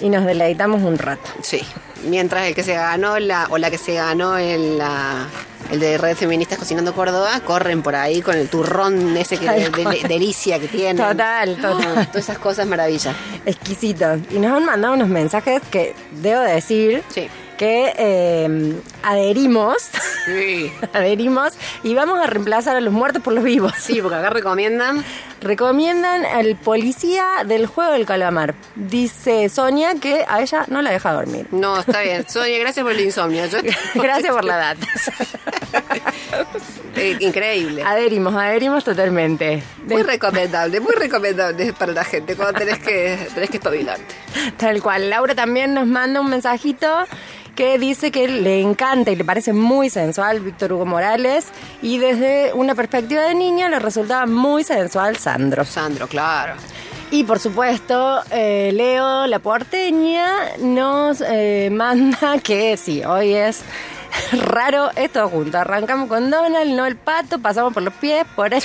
[0.00, 1.30] y nos deleitamos un rato.
[1.42, 1.62] Sí.
[2.04, 5.26] Mientras el que se ganó la, o la que se ganó el, la,
[5.70, 9.70] el de Red Feministas Cocinando Córdoba, corren por ahí con el turrón ese que de,
[9.70, 10.96] de- delicia que tienen.
[10.98, 12.06] Total, total.
[12.08, 13.14] Todas esas cosas maravillas.
[13.44, 14.20] Exquisitos.
[14.30, 17.28] Y nos han mandado unos mensajes que debo decir Sí.
[17.56, 18.74] que eh,
[19.10, 19.76] adherimos,
[20.26, 20.72] Sí.
[20.92, 23.72] adherimos y vamos a reemplazar a los muertos por los vivos.
[23.78, 25.04] Sí, porque acá recomiendan.
[25.40, 28.54] Recomiendan al policía del juego del calamar.
[28.74, 31.46] Dice Sonia que a ella no la deja dormir.
[31.52, 32.24] No, está bien.
[32.28, 33.46] Sonia, gracias por el insomnio.
[33.46, 33.58] Yo-
[33.94, 34.86] Gracias por la data.
[36.96, 37.82] Eh, increíble.
[37.84, 39.62] Adherimos, adherimos totalmente.
[39.86, 44.14] Muy recomendable, muy recomendable para la gente cuando tenés que, tenés que espabilarte.
[44.56, 45.10] tal cual.
[45.10, 46.88] Laura también nos manda un mensajito
[47.56, 51.46] que dice que le encanta y le parece muy sensual Víctor Hugo Morales
[51.82, 55.64] y desde una perspectiva de niño le resultaba muy sensual Sandro.
[55.64, 56.54] Sandro, claro.
[57.10, 63.62] Y por supuesto, eh, Leo, la porteña, nos eh, manda que sí, hoy es
[64.32, 65.56] raro, es todo junto.
[65.56, 68.62] Arrancamos con Donald, no el pato, pasamos por los pies, por el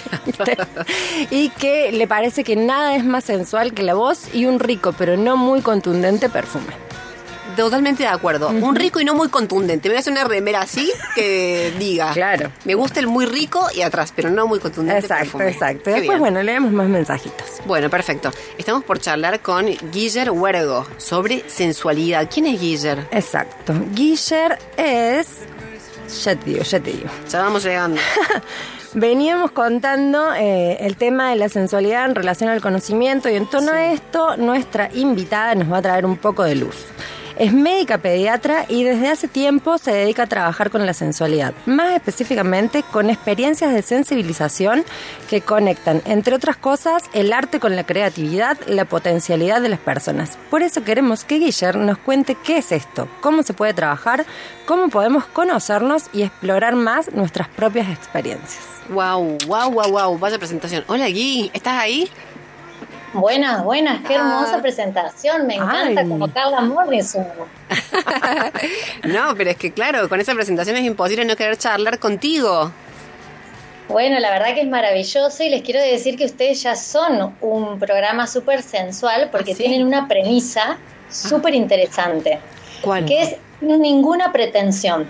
[1.30, 4.93] y que le parece que nada es más sensual que la voz y un rico,
[4.97, 6.90] pero no muy contundente perfume.
[7.55, 8.49] Totalmente de acuerdo.
[8.49, 9.89] Un rico y no muy contundente.
[9.89, 12.13] Me voy a hacer una remera así que diga.
[12.13, 12.51] Claro.
[12.65, 15.01] Me gusta el muy rico y atrás, pero no muy contundente.
[15.01, 15.49] Exacto, perfume.
[15.51, 15.83] exacto.
[15.85, 16.19] Qué Después, bien.
[16.19, 17.47] bueno, leemos más mensajitos.
[17.65, 18.31] Bueno, perfecto.
[18.57, 22.27] Estamos por charlar con Guiller Huergo sobre sensualidad.
[22.31, 23.07] ¿Quién es Guiller?
[23.11, 23.73] Exacto.
[23.93, 25.27] Guiller es.
[26.23, 27.09] Ya te digo, ya te digo.
[27.29, 28.01] Ya vamos llegando.
[28.93, 33.71] Veníamos contando eh, el tema de la sensualidad en relación al conocimiento y en torno
[33.71, 36.75] a esto nuestra invitada nos va a traer un poco de luz.
[37.41, 41.95] Es médica pediatra y desde hace tiempo se dedica a trabajar con la sensualidad, más
[41.95, 44.86] específicamente con experiencias de sensibilización
[45.27, 50.38] que conectan, entre otras cosas, el arte con la creatividad, la potencialidad de las personas.
[50.51, 54.23] Por eso queremos que Guiller nos cuente qué es esto, cómo se puede trabajar,
[54.67, 58.63] cómo podemos conocernos y explorar más nuestras propias experiencias.
[58.89, 60.19] wow, wow, wow, wow.
[60.19, 60.84] Vaya presentación.
[60.86, 61.49] Hola, Gui.
[61.56, 62.08] ¿Estás ahí?
[63.13, 64.62] Buenas, buenas, qué hermosa Ah.
[64.62, 66.08] presentación, me encanta Ay.
[66.08, 67.28] como Carla Morrison.
[69.04, 72.71] no, pero es que claro, con esa presentación es imposible no querer charlar contigo.
[73.89, 77.78] Bueno, la verdad que es maravilloso y les quiero decir que ustedes ya son un
[77.80, 79.63] programa súper sensual porque ¿Ah, sí?
[79.63, 80.78] tienen una premisa
[81.10, 82.39] súper interesante,
[82.82, 83.06] ¿Cuál?
[83.06, 85.10] que es ninguna pretensión.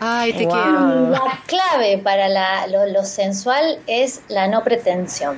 [0.00, 0.52] Ay, te Wow.
[0.54, 1.10] quiero.
[1.10, 5.36] La clave para la- lo, lo sensual es la no pretensión.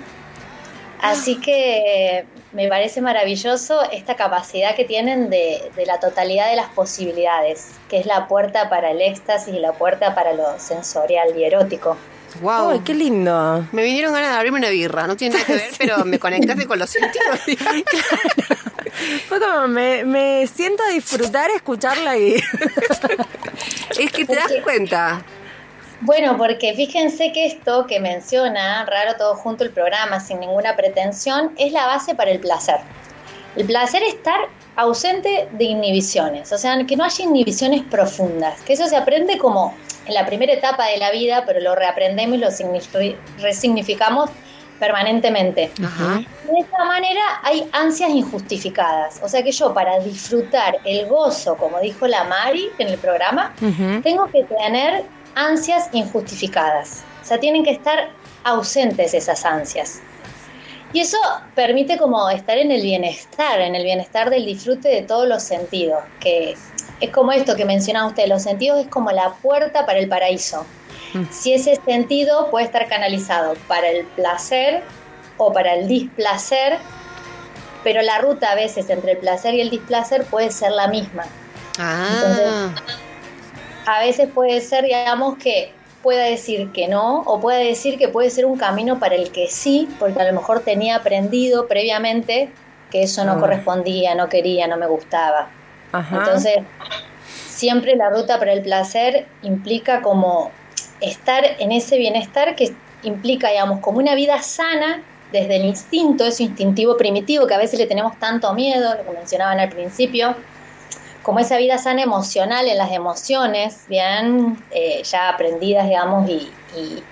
[1.01, 6.69] Así que me parece maravilloso esta capacidad que tienen de, de la totalidad de las
[6.71, 11.45] posibilidades, que es la puerta para el éxtasis y la puerta para lo sensorial y
[11.45, 11.97] erótico.
[12.41, 12.71] Wow.
[12.71, 13.67] ¡Ay, qué lindo!
[13.73, 16.67] Me vinieron ganas de abrirme una birra, no tiene nada que ver, pero me conectaste
[16.67, 17.41] con los sentidos.
[19.29, 22.35] Fue como, me, me siento a disfrutar escucharla y...
[23.99, 25.23] es que te das cuenta.
[26.01, 31.53] Bueno, porque fíjense que esto que menciona, raro todo junto el programa, sin ninguna pretensión,
[31.59, 32.77] es la base para el placer.
[33.57, 34.39] El placer es estar
[34.77, 39.75] ausente de inhibiciones, o sea, que no haya inhibiciones profundas, que eso se aprende como
[40.07, 44.31] en la primera etapa de la vida, pero lo reaprendemos y lo signifi- resignificamos
[44.79, 45.73] permanentemente.
[45.85, 46.19] Ajá.
[46.19, 51.81] De esta manera hay ansias injustificadas, o sea que yo para disfrutar el gozo, como
[51.81, 53.53] dijo la Mari en el programa,
[54.05, 55.05] tengo que tener
[55.39, 57.05] ansias injustificadas.
[57.23, 58.11] O sea, tienen que estar
[58.43, 60.01] ausentes esas ansias.
[60.93, 61.19] Y eso
[61.55, 66.03] permite como estar en el bienestar, en el bienestar del disfrute de todos los sentidos,
[66.19, 66.57] que
[67.01, 70.67] es como esto que mencionaba usted, los sentidos es como la puerta para el paraíso.
[71.31, 74.83] Si ese sentido puede estar canalizado para el placer
[75.37, 76.79] o para el displacer,
[77.85, 81.25] pero la ruta a veces entre el placer y el displacer puede ser la misma.
[81.79, 82.75] Ah,
[83.89, 85.73] A veces puede ser, digamos, que
[86.03, 89.49] pueda decir que no, o puede decir que puede ser un camino para el que
[89.49, 92.51] sí, porque a lo mejor tenía aprendido previamente
[92.91, 93.41] que eso no Ah.
[93.41, 95.49] correspondía, no quería, no me gustaba.
[95.93, 96.17] Ajá.
[96.19, 96.59] Entonces,
[97.49, 100.51] siempre la ruta para el placer implica como
[101.01, 106.43] estar en ese bienestar que implica, digamos, como una vida sana desde el instinto, ese
[106.45, 110.35] instintivo primitivo que a veces le tenemos tanto miedo, lo que mencionaban al principio,
[111.29, 117.03] como esa vida sana emocional en las emociones, bien eh, ya aprendidas, digamos, y, y-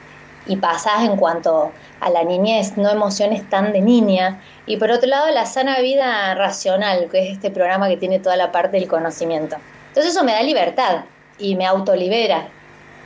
[0.47, 4.41] y pasadas en cuanto a la niñez, no emociones tan de niña.
[4.65, 8.37] Y por otro lado, la sana vida racional, que es este programa que tiene toda
[8.37, 9.57] la parte del conocimiento.
[9.89, 11.05] Entonces eso me da libertad
[11.39, 12.49] y me autolibera.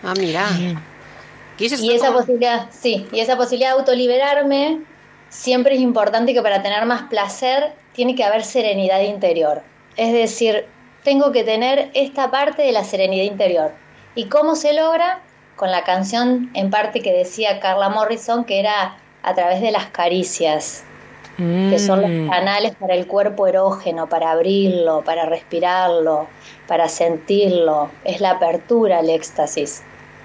[0.05, 0.47] ah, mira.
[1.59, 4.83] Y, esa como- posibilidad, sí, y esa posibilidad de autoliberarme,
[5.29, 9.63] siempre es importante que para tener más placer tiene que haber serenidad interior.
[9.97, 10.67] Es decir,
[11.05, 13.73] tengo que tener esta parte de la serenidad interior.
[14.15, 15.21] ¿Y cómo se logra?
[15.57, 19.87] Con la canción en parte que decía Carla Morrison, que era a través de las
[19.87, 20.85] caricias,
[21.37, 22.03] que son Mm.
[22.03, 26.29] los canales para el cuerpo erógeno, para abrirlo, para respirarlo,
[26.67, 27.91] para sentirlo.
[28.05, 29.83] Es la apertura al éxtasis.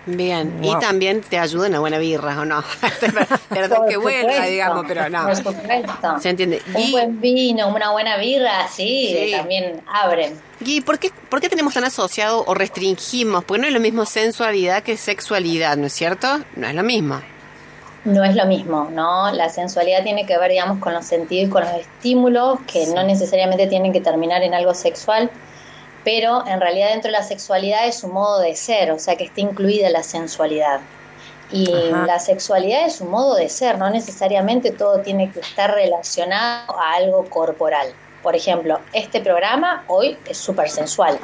[0.07, 0.77] Bien, Wow.
[0.77, 2.63] y también te ayuda una buena birra, ¿o no?
[3.49, 5.23] Perdón Por que vuelva, supuesto, digamos, pero no.
[5.25, 6.19] Por supuesto.
[6.21, 6.61] Se entiende.
[6.75, 9.31] Un Y, buen vino, una buena birra, sí, Sí.
[9.31, 10.39] también abren.
[10.59, 13.43] y ¿por, qué, ¿por qué tenemos tan asociado o restringimos?
[13.43, 16.39] Porque no es lo mismo sensualidad que sexualidad, ¿no es cierto?
[16.55, 17.19] No es lo mismo.
[18.03, 19.31] No es lo mismo, ¿no?
[19.31, 23.03] La sensualidad tiene que ver, digamos, con los sentidos y con los estímulos, que no
[23.03, 25.31] necesariamente tienen que terminar en algo sexual,
[26.05, 29.25] pero en realidad dentro de la sexualidad es un modo de ser, o sea que
[29.25, 30.79] está incluida la sensualidad.
[31.51, 32.05] Y Ajá.
[32.05, 36.93] la sexualidad es un modo de ser, no necesariamente todo tiene que estar relacionado a
[36.93, 37.87] algo corporal.
[38.23, 41.19] Por ejemplo, este programa hoy es súper sensual,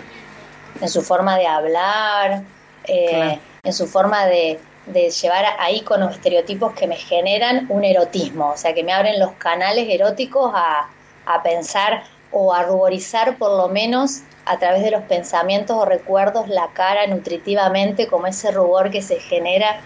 [0.81, 2.41] en su forma de hablar,
[2.85, 3.39] eh, Claro.
[3.63, 8.57] en su forma de, de llevar a íconos, estereotipos que me generan un erotismo, o
[8.57, 10.89] sea, que me abren los canales eróticos a,
[11.25, 14.21] a pensar o a ruborizar por lo menos
[14.51, 19.17] a través de los pensamientos o recuerdos la cara nutritivamente, como ese rubor que se
[19.17, 19.79] genera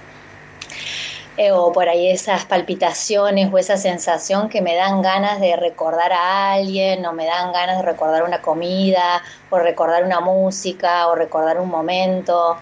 [1.38, 6.14] eh, o por ahí esas palpitaciones o esa sensación que me dan ganas de recordar
[6.14, 11.16] a alguien o me dan ganas de recordar una comida o recordar una música o
[11.16, 12.58] recordar un momento.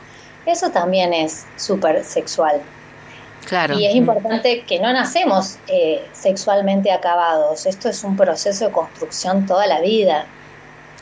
[0.46, 2.62] Eso también es súper sexual.
[3.46, 3.80] Claro.
[3.80, 7.66] Y es importante que no nacemos eh, sexualmente acabados.
[7.66, 10.26] Esto es un proceso de construcción toda la vida.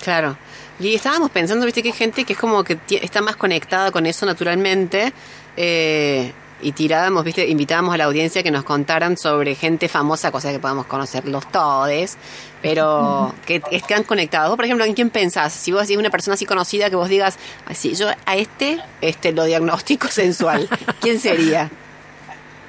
[0.02, 0.38] Claro.
[0.80, 4.06] Y estábamos pensando, viste, que hay gente que es como que está más conectada con
[4.06, 5.14] eso naturalmente.
[5.58, 6.34] eh,
[6.64, 10.60] y tirábamos, viste, invitábamos a la audiencia que nos contaran sobre gente famosa, cosa que
[10.60, 12.18] podamos conocerlos todos,
[12.62, 14.50] pero que están conectados.
[14.50, 15.54] Vos, por ejemplo, ¿en quién pensás?
[15.54, 19.32] Si vos decís una persona así conocida que vos digas, así, yo a este, este
[19.32, 21.72] lo diagnóstico sensual, ¿quién sería?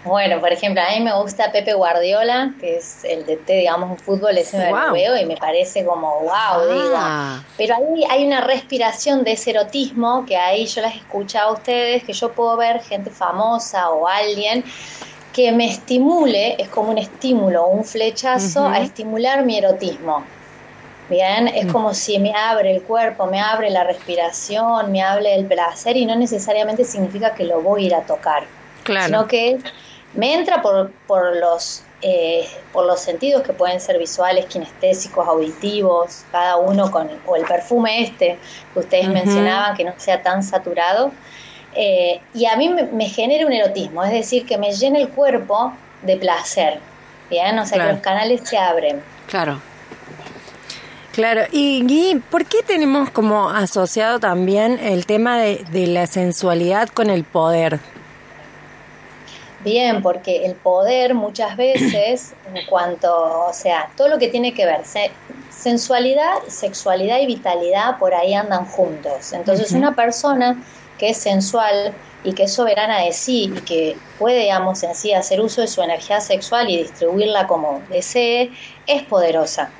[0.05, 3.99] Bueno, por ejemplo, a mí me gusta Pepe Guardiola, que es el de digamos, en
[3.99, 4.89] fútbol, ese me Guau.
[4.89, 6.95] lo veo y me parece como wow, digo.
[6.97, 7.43] Ah.
[7.57, 11.53] Pero ahí hay una respiración de ese erotismo que ahí yo las he escuchado a
[11.53, 14.65] ustedes, que yo puedo ver gente famosa o alguien
[15.33, 20.25] que me estimule, es como un estímulo, un flechazo a estimular mi erotismo.
[21.09, 25.47] Bien, es como si me abre el cuerpo, me abre la respiración, me abre el
[25.47, 28.45] placer y no necesariamente significa que lo voy a ir a tocar
[28.83, 29.07] Claro.
[29.07, 29.59] sino que
[30.15, 36.25] me entra por, por los eh, por los sentidos que pueden ser visuales, kinestésicos, auditivos,
[36.33, 38.39] cada uno con o el perfume este
[38.73, 41.13] que ustedes mencionaban que no sea tan saturado
[41.77, 45.09] eh, y a mí me, me genera un erotismo, es decir que me llena el
[45.11, 46.81] cuerpo de placer,
[47.31, 47.91] bien, o sea Claro.
[47.91, 49.01] que los canales se abren.
[49.29, 49.61] Claro.
[51.13, 56.89] Claro, y Gui, ¿por qué tenemos como asociado también el tema de, de la sensualidad
[56.89, 57.81] con el poder?
[59.65, 64.67] Bien, porque el poder muchas veces, en cuanto, o sea, todo lo que tiene que
[64.67, 69.33] ver, se- sensualidad, sexualidad y vitalidad por ahí andan juntos.
[69.33, 70.65] Entonces, una persona
[70.97, 75.13] que es sensual y que es soberana de sí y que puede, digamos, en sí
[75.13, 78.51] hacer uso de su energía sexual y distribuirla como desee,
[78.87, 79.79] es poderosa.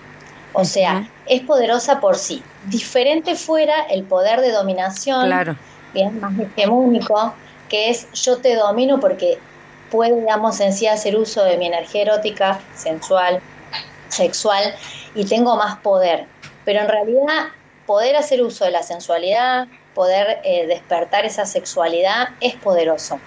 [0.53, 2.53] O sea, es poderosa por sí.
[2.61, 5.59] Diferente fuera el poder de dominación Claro.
[5.93, 9.47] bien más hegemónico, que es yo te domino porque
[9.93, 13.41] puedo, digamos, en sí hacer uso de mi energía erótica, sensual,
[14.09, 14.75] sexual,
[15.15, 16.25] y tengo más poder.
[16.65, 17.49] Pero en realidad,
[17.87, 23.21] poder hacer uso de la sensualidad, poder eh, despertar esa sexualidad, es poderoso.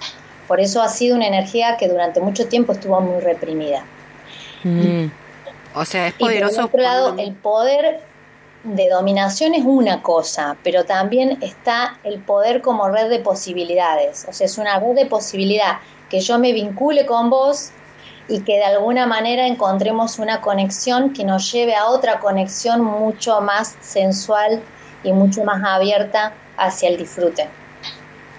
[0.48, 3.86] Por eso ha sido una energía que durante mucho tiempo estuvo muy reprimida.
[4.64, 5.06] Mm,
[5.76, 6.66] O sea, es Y por poderoso.
[6.66, 8.02] otro lado, el poder
[8.64, 14.26] de dominación es una cosa, pero también está el poder como red de posibilidades.
[14.28, 15.78] O sea, es una red de posibilidad
[16.10, 17.72] que yo me vincule con vos
[18.28, 23.42] y que de alguna manera encontremos una conexión que nos lleve a otra conexión mucho
[23.42, 24.62] más sensual
[25.04, 27.48] y mucho más abierta hacia el disfrute.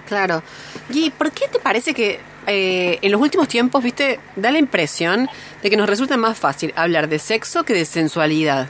[0.07, 0.41] Claro.
[0.89, 5.29] Gui, ¿por qué te parece que eh, en los últimos tiempos, viste, da la impresión
[5.61, 8.67] de que nos resulta más fácil hablar de sexo que de sensualidad?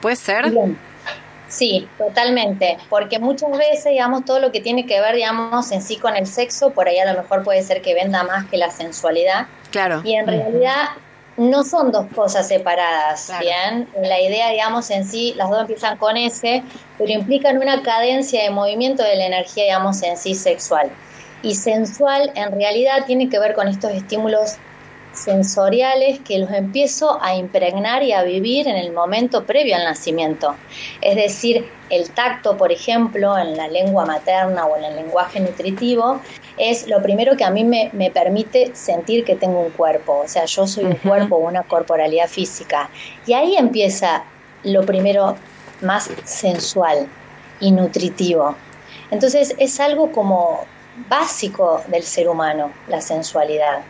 [0.00, 0.50] ¿Puede ser?
[0.50, 0.76] Bien.
[1.48, 5.96] Sí, totalmente, porque muchas veces, digamos, todo lo que tiene que ver, digamos, en sí
[5.96, 8.70] con el sexo, por ahí a lo mejor puede ser que venda más que la
[8.70, 10.00] sensualidad, Claro.
[10.04, 10.88] y en realidad
[11.36, 13.44] no son dos cosas separadas, Claro.
[13.44, 13.88] ¿bien?
[14.02, 16.62] La idea, digamos, en sí, las dos empiezan con S,
[16.96, 20.90] pero implican una cadencia de movimiento de la energía, digamos, en sí sexual.
[21.42, 24.56] Y sensual, en realidad, tiene que ver con estos estímulos
[25.14, 30.54] sensoriales que los empiezo a impregnar y a vivir en el momento previo al nacimiento.
[31.00, 36.20] Es decir, el tacto, por ejemplo, en la lengua materna o en el lenguaje nutritivo,
[36.56, 40.22] es lo primero que a mí me, me permite sentir que tengo un cuerpo.
[40.24, 42.90] O sea, yo soy un cuerpo, una corporalidad física.
[43.26, 44.24] Y ahí empieza
[44.62, 45.36] lo primero
[45.80, 47.08] más sensual
[47.60, 48.56] y nutritivo.
[49.10, 50.64] Entonces es algo como
[51.08, 53.82] básico del ser humano, la sensualidad.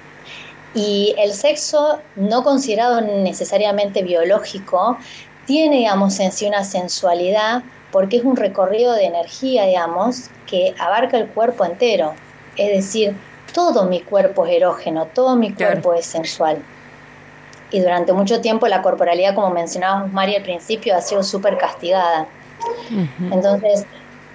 [0.74, 4.98] Y el sexo, no considerado necesariamente biológico,
[5.46, 11.16] tiene, digamos, en sí una sensualidad porque es un recorrido de energía, digamos, que abarca
[11.16, 12.22] el cuerpo entero.
[12.56, 15.82] Es decir, todo mi cuerpo es erógeno, todo mi Claro.
[15.82, 16.68] cuerpo es sensual.
[17.70, 22.36] Y durante mucho tiempo la corporalidad, como mencionábamos María al principio, ha sido súper castigada.
[23.30, 23.86] Entonces,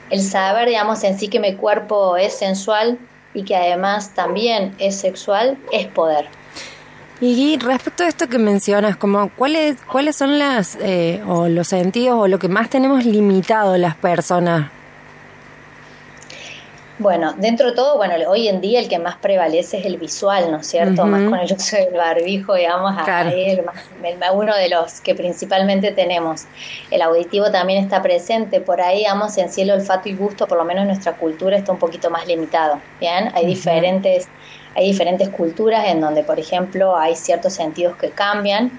[0.10, 5.00] el saber, digamos, en sí que mi cuerpo es sensual y que además también es
[5.00, 6.28] sexual, es poder.
[7.22, 12.18] Y respecto a esto que mencionas, como cuáles cuáles son las eh, o los sentidos
[12.18, 14.72] o lo que más tenemos limitado las personas.
[17.00, 20.52] Bueno, dentro de todo, bueno, hoy en día el que más prevalece es el visual,
[20.52, 21.06] ¿no es cierto?
[21.06, 23.30] Más con el uso del barbijo, digamos, a- Claro.
[23.34, 26.44] el más- el- uno de los que principalmente tenemos.
[26.92, 30.66] El auditivo también está presente, por ahí, digamos, en el olfato y gusto, por lo
[30.66, 33.32] menos en nuestra cultura, está un poquito más limitado, ¿bien?
[33.34, 34.28] Hay diferentes,
[34.76, 38.78] hay diferentes culturas en donde, por ejemplo, hay ciertos sentidos que cambian,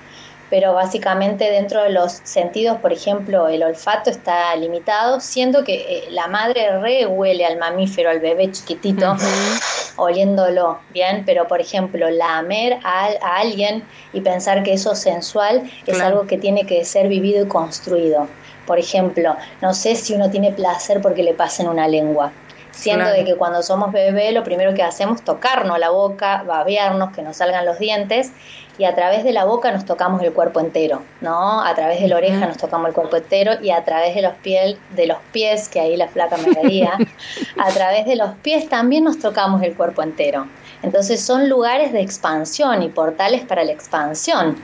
[0.50, 6.04] pero básicamente dentro de los sentidos, por ejemplo, el olfato está limitado, siendo que eh,
[6.10, 9.16] la madre re huele al mamífero, al bebé chiquitito,
[9.96, 11.22] oliéndolo, ¿bien?
[11.24, 16.06] Pero, por ejemplo, lamer a, a alguien y pensar que eso es sensual es Claro.
[16.06, 18.26] algo que tiene que ser vivido y construido.
[18.66, 22.32] Por ejemplo, no sé si uno tiene placer porque le pasen una lengua.
[22.72, 23.18] Siendo Claro.
[23.18, 27.20] de que cuando somos bebé lo primero que hacemos es tocarnos la boca, babearnos, que
[27.22, 28.32] nos salgan los dientes
[28.80, 31.62] y a través de la boca nos tocamos el cuerpo entero, ¿no?
[31.62, 34.32] A través de la oreja nos tocamos el cuerpo entero y a través de los
[34.36, 36.96] pies, de los pies, que ahí la flaca me veía,
[37.58, 40.46] a través de los pies también nos tocamos el cuerpo entero.
[40.82, 44.56] Entonces son lugares de expansión y portales para la expansión.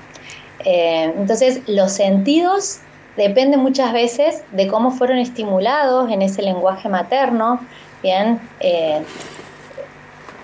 [0.65, 2.79] Eh, entonces los sentidos
[3.19, 7.61] dependen muchas veces de cómo fueron estimulados en ese lenguaje materno,
[8.03, 8.41] bien.
[8.61, 9.03] Eh,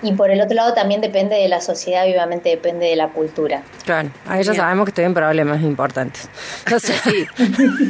[0.03, 3.63] y por el otro lado también depende de la sociedad, vivamente depende de la cultura.
[3.85, 4.61] Claro, ahí ya Bien.
[4.61, 6.29] sabemos que estoy en problemas importantes.
[6.65, 7.25] Entonces, Sí.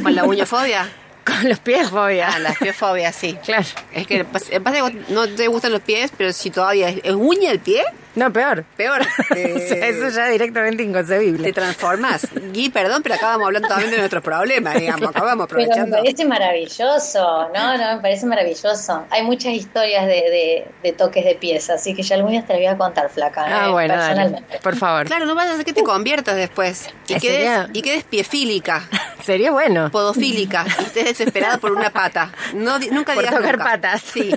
[0.02, 0.88] ¿Con la uñofobia?
[1.24, 2.28] con los pies fobia.
[2.34, 3.38] Ah, la piefobia, sí.
[3.42, 3.64] Claro.
[3.94, 7.50] Es que pasa que no te gustan los pies, pero si todavía es, es uña
[7.50, 7.82] el pie,
[8.14, 8.64] No, peor.
[8.76, 9.00] peor.
[9.30, 11.52] O sea, eso ya directamente Te inconcebible.
[11.52, 12.26] transformas.
[12.52, 15.10] Gui, perdón, pero acabamos hablando también de nuestros problemas, digamos.
[15.10, 15.96] Acabamos Pero me aprovechando.
[15.96, 17.76] parece maravilloso, ¿no?
[17.78, 19.04] No, me parece maravilloso.
[19.10, 22.52] Hay muchas historias de, de, de toques de pies, así que ya algún día te
[22.54, 23.44] las voy a contar, flaca.
[23.46, 24.06] Ah, eh, bueno, dale.
[24.06, 24.58] personalmente.
[24.62, 25.06] Por favor.
[25.06, 26.88] Claro, no vayas a hacer que te conviertas después.
[27.08, 28.88] Y Eh, quedes, sería- y quedes piefílica,
[29.24, 29.90] Sería bueno.
[29.90, 32.30] podofílica, y estés desesperada por una pata.
[32.54, 33.70] No, di- nunca Por digas tocar nunca.
[33.72, 34.02] patas.
[34.02, 34.34] Sí.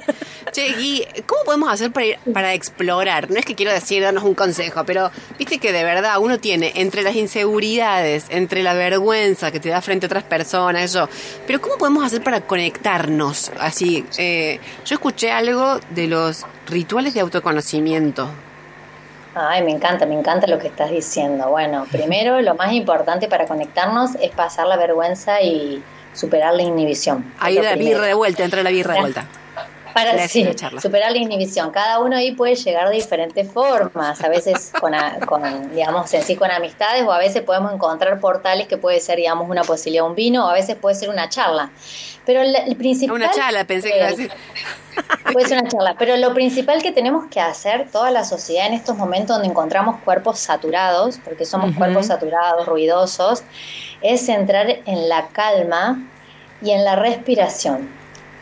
[0.52, 3.30] Che, Gui, ¿cómo podemos hacer para, ir- para explorar?
[3.30, 6.72] No es que quiero decir, darnos un consejo, pero viste que de verdad uno tiene
[6.76, 11.10] entre las inseguridades, entre la vergüenza que te da frente a otras personas, eso.
[11.46, 13.52] Pero ¿cómo podemos hacer para conectarnos?
[13.60, 18.30] Así, eh, yo escuché algo de los rituales de autoconocimiento.
[19.36, 21.50] Ay, me encanta, me encanta lo que estás diciendo.
[21.50, 27.34] Bueno, primero lo más importante para conectarnos es pasar la vergüenza y superar la inhibición.
[27.38, 27.98] Ahí la primero.
[27.98, 29.26] birra de vuelta, entra la birra de vuelta.
[30.04, 30.82] Para sí, charla.
[30.82, 31.72] superar la inhibición.
[31.72, 36.24] Cada uno ahí puede llegar de diferentes formas, a veces con, a- con, digamos, en
[36.24, 40.06] sí con amistades o a veces podemos encontrar portales que puede ser, digamos, una posibilidad,
[40.06, 41.72] un vino o a veces puede ser una charla.
[42.26, 43.16] Pero el, el principal...
[43.16, 44.32] Una chala, pensé que iba a eh, decir.
[45.32, 48.74] Puede ser una charla, pero lo principal que tenemos que hacer toda la sociedad en
[48.74, 53.44] estos momentos donde encontramos cuerpos saturados, porque somos cuerpos saturados, ruidosos,
[54.02, 56.04] es entrar en la calma
[56.62, 57.97] y en la respiración.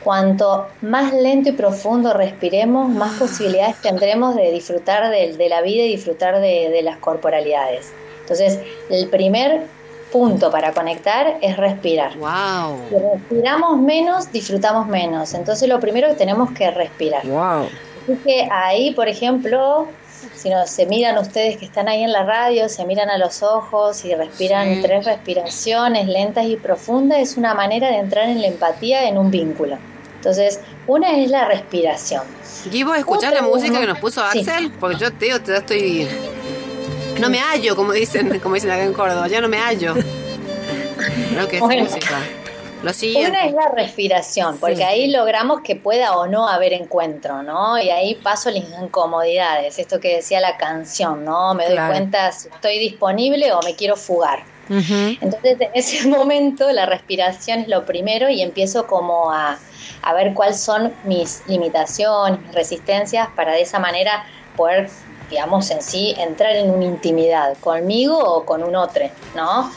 [0.06, 5.84] Cuanto más lento y profundo respiremos, más posibilidades tendremos de disfrutar de, de la vida
[5.84, 7.92] y disfrutar de, de las corporalidades.
[8.22, 9.64] Entonces, el primer
[10.12, 12.16] punto para conectar es respirar.
[12.18, 12.80] Wow.
[12.90, 15.34] Si respiramos menos, disfrutamos menos.
[15.34, 17.26] Entonces lo primero que tenemos que respirar.
[17.26, 17.68] Wow.
[18.04, 19.88] Así que ahí, por ejemplo,
[20.36, 23.42] si no, se miran ustedes que están ahí en la radio, se miran a los
[23.42, 24.82] ojos y respiran Sí.
[24.84, 29.32] tres respiraciones lentas y profundas, es una manera de entrar en la empatía en un
[29.32, 29.78] vínculo.
[30.26, 32.24] Entonces, una es la respiración.
[32.72, 34.40] Givo, ¿escuchás la música que nos puso Sí.
[34.40, 34.72] Axel?
[34.80, 36.08] Porque yo te digo, ya estoy...
[37.20, 39.94] No me hallo, como dicen, como dicen acá en Córdoba, ya no me hallo.
[39.94, 41.84] Creo que es Bueno.
[41.84, 42.18] música.
[42.82, 44.84] Lo Una es la respiración, porque Sí.
[44.84, 47.80] ahí logramos que pueda o no haber encuentro, ¿no?
[47.80, 51.54] Y ahí paso las incomodidades, esto que decía la canción, ¿no?
[51.54, 51.94] Me doy Claro.
[51.94, 54.44] cuenta si estoy disponible o me quiero fugar.
[54.70, 59.58] Entonces, en ese momento, la respiración es lo primero y empiezo como a,
[60.02, 64.90] a ver cuáles son mis limitaciones, mis resistencias, para de esa manera poder,
[65.30, 69.72] digamos, en sí, entrar en una intimidad conmigo o con un otro, ¿no?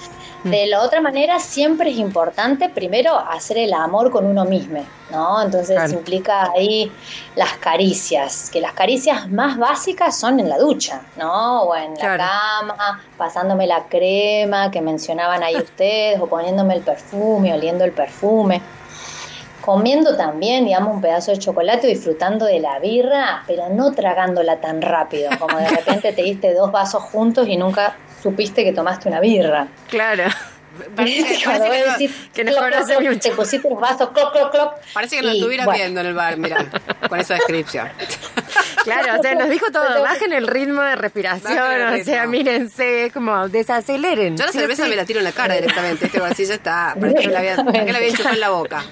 [0.44, 5.42] De la otra manera, siempre es importante primero hacer el amor con uno mismo, ¿no?
[5.42, 5.92] Entonces Claro.
[5.92, 6.92] implica ahí
[7.34, 11.62] las caricias, que las caricias más básicas son en la ducha, ¿no?
[11.62, 12.18] O en Claro.
[12.22, 17.92] la cama, pasándome la crema que mencionaban ahí ustedes, o poniéndome el perfume, oliendo el
[17.92, 18.62] perfume.
[19.60, 24.80] Comiendo también, digamos, un pedazo de chocolate, disfrutando de la birra, pero no tragándola tan
[24.80, 29.20] rápido, como de repente te diste dos vasos juntos y nunca supiste que tomaste una
[29.20, 29.68] birra.
[29.88, 30.24] Claro.
[30.94, 31.64] Parece, que, no,
[32.32, 33.18] que cloc, cloc, mucho.
[33.30, 34.74] te pusiste los vasos, cloc, cloc, cloc.
[34.92, 35.32] parece que nos
[35.66, 36.66] bueno, viendo en el bar, mira,
[37.08, 37.88] con esa descripción.
[38.84, 43.12] Claro, o sea, nos dijo todo, bajen el ritmo de respiración, o sea, mírense, es
[43.12, 44.36] como desaceleren.
[44.36, 44.90] Yo la Sí cerveza sí.
[44.90, 46.94] me la tiro en la cara directamente, este así ya está,
[47.30, 48.82] la había, ¿para qué la había chupado en la boca.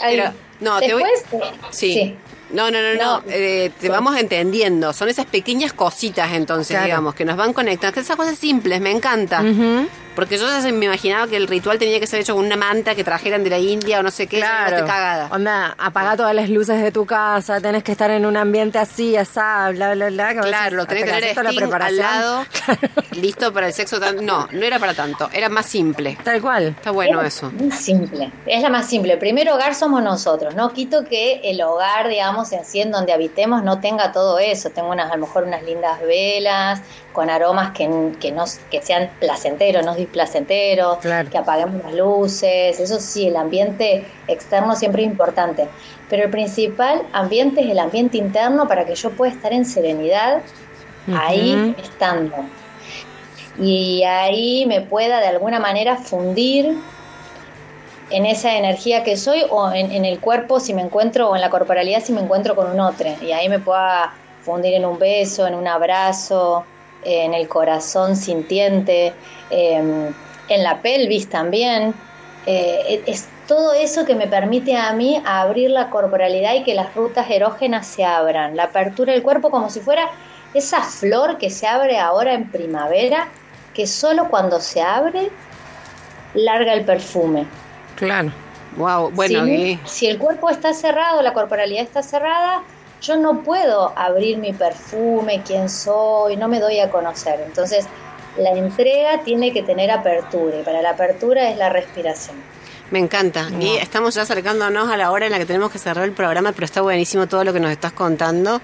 [0.00, 2.16] Pero, no, te voy- Después, Sí.
[2.52, 3.22] No, no, no, no.
[3.28, 4.92] Eh, te vamos entendiendo.
[4.92, 6.84] Son esas pequeñas cositas, entonces, Claro.
[6.86, 8.00] digamos, que nos van conectando.
[8.00, 9.40] Esas cosas simples, me encanta.
[9.42, 9.88] Ujú.
[10.14, 12.56] Porque yo ya se- me imaginaba que el ritual tenía que ser hecho con una
[12.56, 14.38] manta que trajeran de la India o no sé qué.
[14.38, 14.76] Claro.
[14.76, 15.28] estoy cagada.
[15.30, 19.16] Onda, apaga todas las luces de tu casa, tenés que estar en un ambiente así,
[19.16, 20.34] asá, bla, bla, bla.
[20.34, 22.44] que Claro, lo tenés que tener al lado,
[23.12, 23.98] listo para el sexo.
[24.00, 26.18] tan- No, no era para tanto, era más simple.
[26.22, 26.68] Tal cual.
[26.76, 27.50] Está bueno Es eso.
[27.52, 29.12] Muy simple, es la más simple.
[29.14, 30.54] El primer hogar somos nosotros.
[30.54, 34.70] No quito que el hogar, digamos, en sí, en donde habitemos, no tenga todo eso.
[34.70, 36.80] Tengo unas, a lo mejor unas lindas velas
[37.12, 37.88] con aromas que,
[38.20, 41.30] que, no, que sean placenteros, no displacenteros, Claro.
[41.30, 42.78] que apaguemos las luces.
[42.80, 45.68] Eso sí, el ambiente externo siempre es importante.
[46.08, 50.42] Pero el principal ambiente es el ambiente interno para que yo pueda estar en serenidad
[51.16, 52.34] ahí estando.
[53.58, 56.76] Y ahí me pueda de alguna manera fundir
[58.10, 61.40] en esa energía que soy o en, en el cuerpo si me encuentro o en
[61.40, 63.08] la corporalidad si me encuentro con un otro.
[63.20, 66.64] Y ahí me pueda fundir en un beso, en un abrazo,
[67.04, 69.12] en el corazón sintiente,
[69.50, 70.10] eh,
[70.48, 71.94] en la pelvis también.
[72.46, 76.94] Eh, es todo eso que me permite a mí abrir la corporalidad y que las
[76.94, 78.56] rutas erógenas se abran.
[78.56, 80.08] La apertura del cuerpo como si fuera
[80.54, 83.28] esa flor que se abre ahora en primavera,
[83.74, 85.30] que solo cuando se abre
[86.34, 87.46] larga el perfume.
[87.96, 88.32] Claro.
[88.76, 92.62] Wow, bueno, si, y- si el cuerpo está cerrado, la corporalidad está cerrada,
[93.00, 97.40] yo no puedo abrir mi perfume, quién soy, no me doy a conocer.
[97.44, 97.86] Entonces,
[98.36, 102.36] la entrega tiene que tener apertura y para la apertura es la respiración.
[102.90, 103.48] me encanta.
[103.60, 106.52] Y estamos ya acercándonos a la hora en la que tenemos que cerrar el programa,
[106.52, 108.60] pero está buenísimo todo lo que nos estás contando.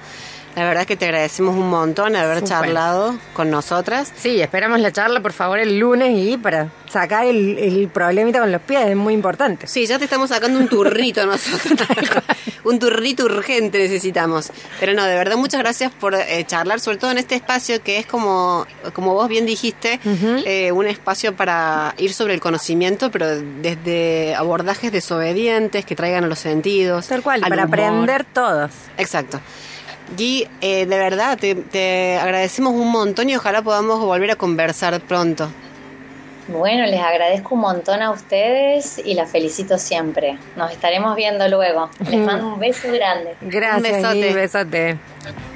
[0.57, 4.11] La verdad es que te agradecemos un montón haber charlado con nosotras.
[4.17, 8.51] Sí, esperamos la charla, por favor, el lunes y para sacar el, el problemita con
[8.51, 9.67] los pies, es muy importante.
[9.67, 11.87] Sí, ya te estamos sacando un turnito nosotros.
[12.65, 14.51] un turnito urgente necesitamos.
[14.81, 17.99] Pero no, de verdad, muchas gracias por eh, charlar, sobre todo en este espacio que
[17.99, 20.01] es como, como vos bien dijiste,
[20.47, 26.29] eh, un espacio para ir sobre el conocimiento, pero desde abordajes desobedientes que traigan a
[26.29, 27.09] los sentidos.
[27.09, 27.79] Tal cual, al para humor.
[27.79, 28.71] aprender todos.
[28.97, 29.39] Exacto.
[30.17, 35.01] Gui, eh, de verdad, te, te agradecemos un montón y ojalá podamos volver a conversar
[35.01, 35.49] pronto.
[36.49, 40.39] Bueno, les agradezco un montón a ustedes y las felicito siempre.
[40.55, 41.91] Nos estaremos viendo luego.
[42.09, 43.35] Les mando un beso grande.
[43.41, 44.27] Gracias, Un besote.
[44.29, 44.99] Gui, besote.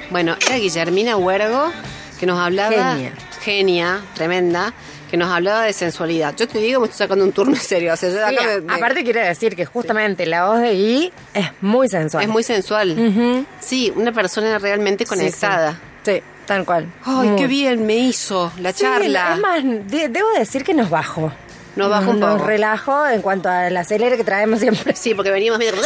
[0.09, 1.71] Bueno, era Guillermina Huergo
[2.19, 2.95] que nos hablaba.
[2.95, 3.13] Genia.
[3.41, 4.73] Genia, tremenda,
[5.11, 6.33] que nos hablaba de sensualidad.
[6.37, 7.93] Yo te digo, me estoy sacando un turno serio.
[7.93, 10.61] O sea, yo de Sí, acá me- me- Aparte quiero decir que justamente la voz
[10.61, 12.23] de Gui es muy sensual.
[12.23, 13.45] es muy sensual.
[13.59, 15.77] Sí, una persona realmente conectada.
[16.03, 16.87] Sí, sí, tal cual.
[17.03, 17.35] Ay, Muy.
[17.41, 19.33] qué bien me hizo la Sí, charla.
[19.35, 21.31] Es más, de- debo decir que nos bajó.
[21.75, 22.45] Nos bajó un Nos poco.
[22.45, 24.95] relajó en cuanto al acelere que traemos siempre.
[24.95, 25.73] Sí, porque venimos medio...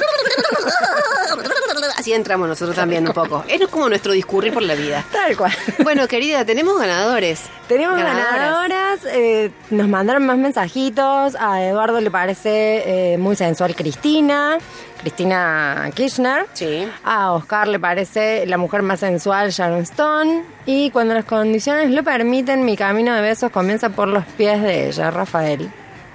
[1.98, 3.44] Así entramos nosotros también un poco.
[3.48, 5.04] Es como nuestro discurrir por la vida.
[5.12, 5.52] Tal cual.
[5.84, 7.42] Bueno, querida, tenemos ganadores.
[7.68, 14.60] Tenemos ganadoras, eh, nos mandaron más mensajitos, a Eduardo le parece eh, muy sensual Cristina,
[15.06, 16.88] Cristina Kirchner, Sí.
[17.04, 22.04] a Oscar le parece la mujer más sensual Sharon Stone, y cuando las condiciones lo
[22.04, 25.70] permiten, mi camino de besos comienza por los pies de ella, Rafael.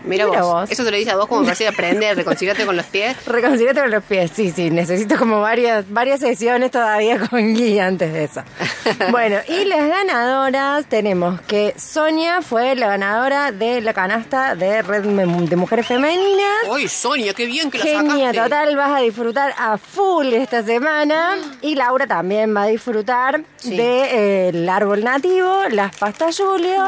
[0.04, 0.38] Mira, vos.
[0.40, 0.70] vos.
[0.70, 3.16] Eso te lo dice a vos como para decir aprender, reconciliarte con los pies.
[3.26, 8.12] Reconciliate con los pies, sí, sí, necesito como varias, varias sesiones todavía con Gui antes
[8.12, 8.42] de eso.
[9.10, 15.04] Bueno, y las ganadoras tenemos que Sonia fue la ganadora de la canasta de Red
[15.04, 16.54] de Mujeres Femeninas.
[16.72, 18.38] ¡Ay, Sonia, qué bien que la Genia sacaste!
[18.40, 21.36] total, vas a disfrutar a full esta semana.
[21.62, 23.76] Y Laura también va a disfrutar Sí.
[23.76, 26.82] de eh, árbol nativo, las pastas Julio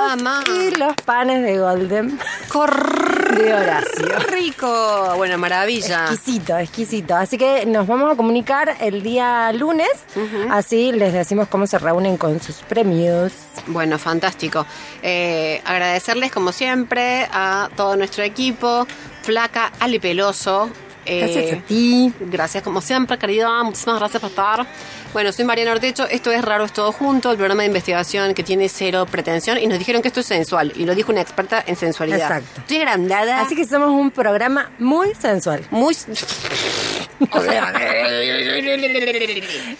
[0.56, 2.18] y los panes de Golden
[3.07, 4.07] de Horacio.
[4.07, 5.14] ¡Qué rico!
[5.16, 6.07] Bueno, maravilla.
[6.11, 7.14] Exquisito, exquisito.
[7.16, 9.88] Así que nos vamos a comunicar el día lunes.
[10.50, 13.32] Así les decimos cómo se reúnen con sus premios.
[13.66, 14.66] Bueno, fantástico.
[15.03, 18.86] Eh, agradecerles, como siempre, a todo nuestro equipo.
[19.22, 20.70] Flaca, Ale Peloso.
[21.05, 22.12] eh, Gracias a ti.
[22.20, 23.62] Gracias, como siempre, querida.
[23.62, 24.66] Muchísimas gracias por estar.
[25.12, 26.06] Bueno, soy Mariana Ortecho.
[26.08, 29.58] Esto es Raro es Todo Junto, el programa de investigación que tiene cero pretensión.
[29.58, 30.72] Y nos dijeron que esto es sensual.
[30.74, 32.22] Y lo dijo una experta en sensualidad.
[32.22, 32.60] Exacto.
[32.62, 33.40] Estoy agrandada.
[33.42, 35.66] Así que somos un programa muy sensual.
[35.70, 35.94] Muy.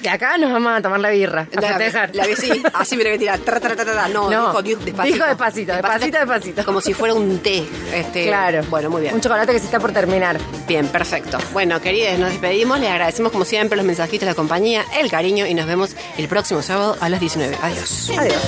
[0.03, 1.47] Y acá nos vamos a tomar la birra.
[1.57, 2.11] A La, festejar.
[2.15, 3.39] la vi, sí, así me la voy a tirar.
[3.41, 4.09] Tra, tra, tra, tra.
[4.09, 5.15] No, No, dijo, despacito.
[5.15, 6.65] dijo despacito, despacito, despacito.
[6.65, 7.65] Como si fuera un té.
[7.95, 8.63] Este, Claro.
[8.71, 9.15] Bueno, muy bien.
[9.15, 10.39] Un chocolate que se está por terminar.
[10.67, 11.39] Bien, perfecto.
[11.53, 12.79] Bueno, queridas, nos despedimos.
[12.81, 16.63] Les agradecemos como siempre los mensajitos, la compañía, el cariño y nos vemos el próximo
[16.63, 17.57] sábado a las 19.
[17.63, 18.11] Adiós.
[18.17, 18.43] Adiós.